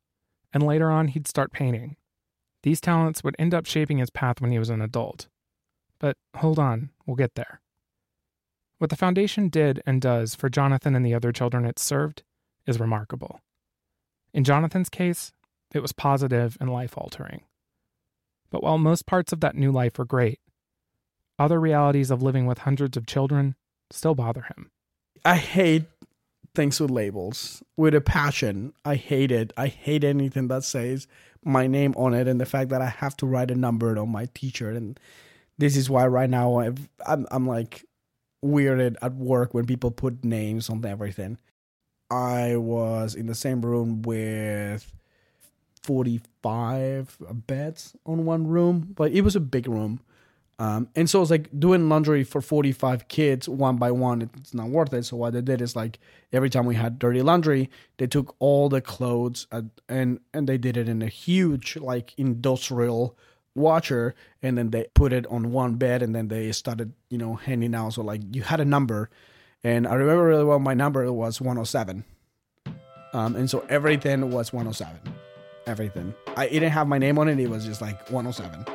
and 0.52 0.62
later 0.62 0.90
on 0.90 1.08
he'd 1.08 1.28
start 1.28 1.52
painting. 1.52 1.96
These 2.62 2.80
talents 2.80 3.22
would 3.22 3.36
end 3.38 3.54
up 3.54 3.66
shaping 3.66 3.98
his 3.98 4.10
path 4.10 4.40
when 4.40 4.50
he 4.50 4.58
was 4.58 4.70
an 4.70 4.82
adult. 4.82 5.28
But 5.98 6.16
hold 6.36 6.58
on, 6.58 6.90
we'll 7.06 7.16
get 7.16 7.34
there. 7.34 7.60
What 8.78 8.90
the 8.90 8.96
foundation 8.96 9.48
did 9.48 9.82
and 9.86 10.00
does 10.00 10.34
for 10.34 10.48
Jonathan 10.48 10.94
and 10.94 11.04
the 11.04 11.14
other 11.14 11.32
children 11.32 11.64
it 11.64 11.78
served 11.78 12.22
is 12.66 12.78
remarkable. 12.78 13.40
In 14.32 14.44
Jonathan's 14.44 14.88
case, 14.88 15.32
it 15.74 15.80
was 15.80 15.92
positive 15.92 16.56
and 16.60 16.72
life 16.72 16.96
altering. 16.96 17.42
But 18.50 18.62
while 18.62 18.78
most 18.78 19.06
parts 19.06 19.32
of 19.32 19.40
that 19.40 19.56
new 19.56 19.72
life 19.72 19.98
were 19.98 20.04
great, 20.04 20.40
other 21.38 21.60
realities 21.60 22.10
of 22.10 22.22
living 22.22 22.46
with 22.46 22.58
hundreds 22.58 22.96
of 22.96 23.06
children 23.06 23.54
still 23.90 24.14
bother 24.14 24.42
him. 24.42 24.70
I 25.24 25.36
hate 25.36 25.84
things 26.58 26.80
with 26.80 26.90
labels 26.90 27.62
with 27.76 27.94
a 27.94 28.00
passion. 28.00 28.72
I 28.84 28.96
hate 28.96 29.30
it. 29.30 29.52
I 29.56 29.68
hate 29.68 30.02
anything 30.02 30.48
that 30.48 30.64
says 30.64 31.06
my 31.44 31.68
name 31.68 31.94
on 31.96 32.14
it 32.14 32.26
and 32.26 32.40
the 32.40 32.46
fact 32.46 32.70
that 32.70 32.82
I 32.82 32.88
have 32.88 33.16
to 33.18 33.26
write 33.26 33.52
a 33.52 33.54
number 33.54 33.96
on 33.96 34.08
my 34.08 34.26
t-shirt. 34.34 34.74
And 34.74 34.98
this 35.56 35.76
is 35.76 35.88
why 35.88 36.08
right 36.08 36.28
now 36.28 36.58
i 36.58 36.72
I'm, 37.06 37.28
I'm 37.30 37.46
like 37.46 37.84
weirded 38.44 38.96
at 39.00 39.14
work 39.14 39.54
when 39.54 39.66
people 39.66 39.92
put 39.92 40.24
names 40.24 40.68
on 40.68 40.84
everything. 40.84 41.38
I 42.10 42.56
was 42.56 43.14
in 43.14 43.26
the 43.26 43.36
same 43.36 43.60
room 43.60 44.02
with 44.02 44.92
45 45.84 47.18
beds 47.46 47.94
on 48.04 48.24
one 48.24 48.48
room, 48.48 48.94
but 48.96 49.12
it 49.12 49.20
was 49.20 49.36
a 49.36 49.40
big 49.40 49.68
room. 49.68 50.00
Um, 50.60 50.88
and 50.96 51.08
so 51.08 51.22
it's 51.22 51.30
like 51.30 51.48
doing 51.58 51.88
laundry 51.88 52.24
for 52.24 52.40
45 52.40 53.06
kids 53.06 53.48
one 53.48 53.76
by 53.76 53.92
one, 53.92 54.28
it's 54.36 54.52
not 54.52 54.70
worth 54.70 54.92
it. 54.92 55.04
So 55.04 55.16
what 55.16 55.32
they 55.32 55.40
did 55.40 55.62
is 55.62 55.76
like 55.76 56.00
every 56.32 56.50
time 56.50 56.66
we 56.66 56.74
had 56.74 56.98
dirty 56.98 57.22
laundry, 57.22 57.70
they 57.98 58.08
took 58.08 58.34
all 58.40 58.68
the 58.68 58.80
clothes 58.80 59.46
and 59.52 59.70
and, 59.88 60.18
and 60.34 60.48
they 60.48 60.58
did 60.58 60.76
it 60.76 60.88
in 60.88 61.00
a 61.00 61.06
huge 61.06 61.76
like 61.76 62.12
industrial 62.16 63.16
washer 63.54 64.16
and 64.42 64.58
then 64.58 64.70
they 64.70 64.86
put 64.94 65.12
it 65.12 65.26
on 65.28 65.52
one 65.52 65.76
bed 65.76 66.02
and 66.02 66.14
then 66.14 66.26
they 66.26 66.50
started, 66.50 66.92
you 67.08 67.18
know, 67.18 67.36
handing 67.36 67.74
out. 67.74 67.92
So 67.92 68.02
like 68.02 68.22
you 68.32 68.42
had 68.42 68.58
a 68.58 68.64
number 68.64 69.10
and 69.62 69.86
I 69.86 69.94
remember 69.94 70.24
really 70.24 70.44
well 70.44 70.58
my 70.58 70.74
number 70.74 71.10
was 71.12 71.40
107. 71.40 72.04
Um, 73.12 73.36
and 73.36 73.48
so 73.48 73.64
everything 73.68 74.32
was 74.32 74.52
107. 74.52 75.14
Everything. 75.68 76.14
I 76.36 76.46
it 76.46 76.54
didn't 76.54 76.72
have 76.72 76.88
my 76.88 76.98
name 76.98 77.16
on 77.16 77.28
it. 77.28 77.38
It 77.38 77.48
was 77.48 77.64
just 77.64 77.80
like 77.80 78.10
107. 78.10 78.66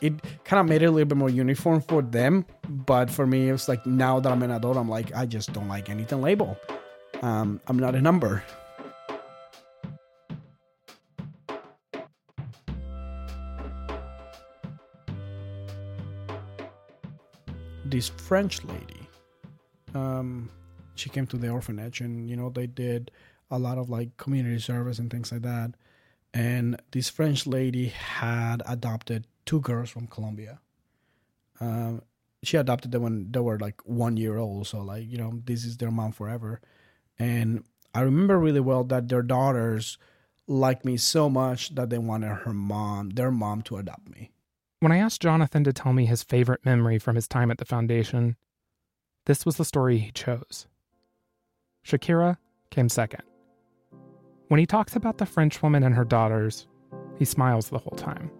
It 0.00 0.14
kind 0.44 0.60
of 0.60 0.66
made 0.66 0.82
it 0.82 0.86
a 0.86 0.90
little 0.90 1.08
bit 1.08 1.18
more 1.18 1.30
uniform 1.30 1.82
for 1.82 2.02
them, 2.02 2.46
but 2.68 3.10
for 3.10 3.26
me, 3.26 3.48
it 3.48 3.52
was 3.52 3.68
like 3.68 3.84
now 3.86 4.18
that 4.20 4.30
I'm 4.32 4.42
an 4.42 4.50
adult, 4.50 4.76
I'm 4.76 4.88
like 4.88 5.14
I 5.14 5.26
just 5.26 5.52
don't 5.52 5.68
like 5.68 5.90
anything 5.90 6.22
label. 6.22 6.58
Um, 7.22 7.60
I'm 7.66 7.78
not 7.78 7.94
a 7.94 8.00
number. 8.00 8.42
This 17.84 18.08
French 18.08 18.62
lady 18.64 19.00
um, 19.94 20.50
she 20.94 21.08
came 21.08 21.26
to 21.28 21.36
the 21.36 21.48
orphanage 21.48 22.00
and 22.00 22.28
you 22.28 22.36
know 22.36 22.50
they 22.50 22.66
did 22.66 23.10
a 23.50 23.58
lot 23.58 23.78
of 23.78 23.90
like 23.90 24.16
community 24.16 24.58
service 24.60 24.98
and 24.98 25.10
things 25.10 25.32
like 25.32 25.42
that 25.42 25.72
and 26.32 26.80
this 26.92 27.08
french 27.08 27.46
lady 27.46 27.88
had 27.88 28.62
adopted 28.66 29.26
two 29.44 29.60
girls 29.60 29.90
from 29.90 30.06
colombia 30.06 30.60
um, 31.60 32.02
she 32.42 32.56
adopted 32.56 32.90
them 32.90 33.02
when 33.02 33.30
they 33.30 33.40
were 33.40 33.58
like 33.58 33.80
one 33.84 34.16
year 34.16 34.38
old 34.38 34.66
so 34.66 34.80
like 34.80 35.06
you 35.06 35.18
know 35.18 35.40
this 35.44 35.64
is 35.64 35.76
their 35.76 35.90
mom 35.90 36.12
forever 36.12 36.60
and 37.18 37.64
i 37.94 38.00
remember 38.00 38.38
really 38.38 38.60
well 38.60 38.84
that 38.84 39.08
their 39.08 39.22
daughters 39.22 39.98
liked 40.46 40.84
me 40.84 40.96
so 40.96 41.28
much 41.28 41.74
that 41.74 41.90
they 41.90 41.98
wanted 41.98 42.28
her 42.28 42.52
mom 42.52 43.10
their 43.10 43.30
mom 43.30 43.62
to 43.62 43.76
adopt 43.76 44.08
me 44.08 44.30
when 44.80 44.92
i 44.92 44.96
asked 44.96 45.20
jonathan 45.20 45.62
to 45.64 45.72
tell 45.72 45.92
me 45.92 46.06
his 46.06 46.22
favorite 46.22 46.64
memory 46.64 46.98
from 46.98 47.14
his 47.14 47.28
time 47.28 47.50
at 47.50 47.58
the 47.58 47.64
foundation 47.64 48.36
this 49.26 49.44
was 49.44 49.56
the 49.56 49.64
story 49.64 49.98
he 49.98 50.10
chose. 50.10 50.66
Shakira 51.86 52.38
came 52.70 52.88
second. 52.88 53.22
When 54.48 54.58
he 54.58 54.66
talks 54.66 54.96
about 54.96 55.18
the 55.18 55.26
French 55.26 55.62
woman 55.62 55.82
and 55.82 55.94
her 55.94 56.04
daughters, 56.04 56.66
he 57.18 57.24
smiles 57.24 57.68
the 57.68 57.78
whole 57.78 57.96
time. 57.96 58.30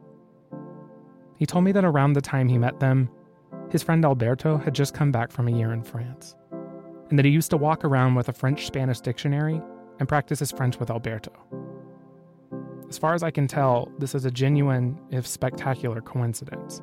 He 1.41 1.47
told 1.47 1.65
me 1.65 1.73
that 1.73 1.87
around 1.87 2.13
the 2.13 2.21
time 2.21 2.51
he 2.51 2.59
met 2.59 2.81
them, 2.81 3.09
his 3.71 3.83
friend 3.83 4.05
Alberto 4.05 4.59
had 4.59 4.75
just 4.75 4.93
come 4.93 5.11
back 5.11 5.33
from 5.33 5.49
a 5.49 5.51
year 5.51 5.73
in 5.73 5.83
France, 5.83 6.37
and 7.09 7.19
that 7.19 7.25
he 7.25 7.31
used 7.31 7.49
to 7.49 7.57
walk 7.57 7.83
around 7.83 8.15
with 8.15 8.29
a 8.29 8.33
French 8.35 8.67
Spanish 8.67 9.01
dictionary 9.01 9.59
and 9.99 10.07
practice 10.07 10.41
his 10.41 10.53
French 10.53 10.79
with 10.79 10.91
Alberto. 10.91 11.33
As 12.91 12.99
far 12.99 13.15
as 13.15 13.23
I 13.23 13.31
can 13.31 13.47
tell, 13.49 13.91
this 13.99 14.15
is 14.15 14.27
a 14.27 14.31
genuine, 14.31 15.01
if 15.11 15.27
spectacular, 15.27 16.03
coincidence. 16.03 16.83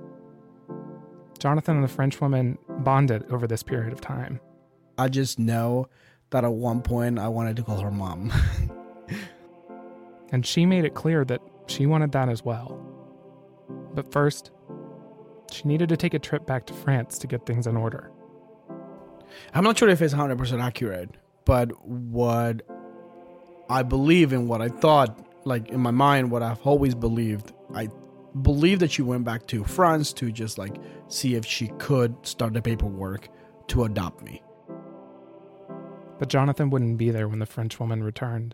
Jonathan 1.37 1.75
and 1.75 1.83
the 1.83 1.87
Frenchwoman 1.87 2.57
bonded 2.79 3.31
over 3.31 3.45
this 3.45 3.61
period 3.61 3.93
of 3.93 4.01
time. 4.01 4.39
I 4.97 5.07
just 5.07 5.37
know 5.37 5.87
that 6.31 6.43
at 6.43 6.51
one 6.51 6.81
point 6.81 7.19
I 7.19 7.27
wanted 7.27 7.57
to 7.57 7.63
call 7.63 7.79
her 7.81 7.91
mom. 7.91 8.33
and 10.31 10.43
she 10.43 10.65
made 10.65 10.83
it 10.83 10.95
clear 10.95 11.23
that 11.25 11.41
she 11.67 11.85
wanted 11.85 12.11
that 12.13 12.27
as 12.27 12.43
well. 12.43 12.86
But 13.97 14.11
first, 14.11 14.51
she 15.51 15.67
needed 15.67 15.89
to 15.89 15.97
take 15.97 16.13
a 16.13 16.19
trip 16.19 16.45
back 16.45 16.67
to 16.67 16.73
France 16.75 17.17
to 17.17 17.25
get 17.25 17.47
things 17.47 17.65
in 17.65 17.75
order. 17.75 18.11
I'm 19.55 19.63
not 19.63 19.79
sure 19.79 19.89
if 19.89 20.03
it's 20.03 20.13
100% 20.13 20.61
accurate, 20.61 21.17
but 21.45 21.71
what 21.83 22.61
I 23.71 23.81
believe 23.81 24.33
in 24.33 24.47
what 24.47 24.61
I 24.61 24.69
thought, 24.69 25.19
like 25.45 25.69
in 25.69 25.79
my 25.79 25.89
mind, 25.89 26.29
what 26.29 26.43
I've 26.43 26.61
always 26.61 26.93
believed, 26.93 27.53
I 27.73 27.89
believe 28.39 28.77
that 28.81 28.91
she 28.91 29.01
went 29.01 29.23
back 29.23 29.47
to 29.47 29.63
France 29.63 30.13
to 30.13 30.31
just 30.31 30.59
like 30.59 30.75
see 31.07 31.33
if 31.33 31.43
she 31.43 31.69
could 31.79 32.23
start 32.23 32.53
the 32.53 32.61
paperwork 32.61 33.29
to 33.69 33.85
adopt 33.85 34.21
me. 34.21 34.43
But 36.19 36.29
Jonathan 36.29 36.69
wouldn't 36.69 36.99
be 36.99 37.09
there 37.09 37.27
when 37.27 37.39
the 37.39 37.47
French 37.47 37.79
woman 37.79 38.03
returned. 38.03 38.53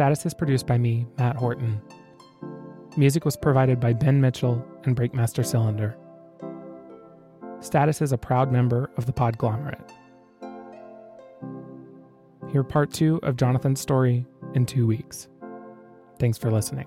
Status 0.00 0.24
is 0.24 0.32
produced 0.32 0.66
by 0.66 0.78
me, 0.78 1.06
Matt 1.18 1.36
Horton. 1.36 1.78
Music 2.96 3.26
was 3.26 3.36
provided 3.36 3.78
by 3.78 3.92
Ben 3.92 4.18
Mitchell 4.18 4.66
and 4.84 4.96
Breakmaster 4.96 5.44
Cylinder. 5.44 5.94
Status 7.60 8.00
is 8.00 8.10
a 8.10 8.16
proud 8.16 8.50
member 8.50 8.90
of 8.96 9.04
the 9.04 9.12
Podglomerate. 9.12 9.90
Hear 12.50 12.64
part 12.64 12.90
two 12.94 13.20
of 13.22 13.36
Jonathan's 13.36 13.82
story 13.82 14.24
in 14.54 14.64
two 14.64 14.86
weeks. 14.86 15.28
Thanks 16.18 16.38
for 16.38 16.50
listening. 16.50 16.86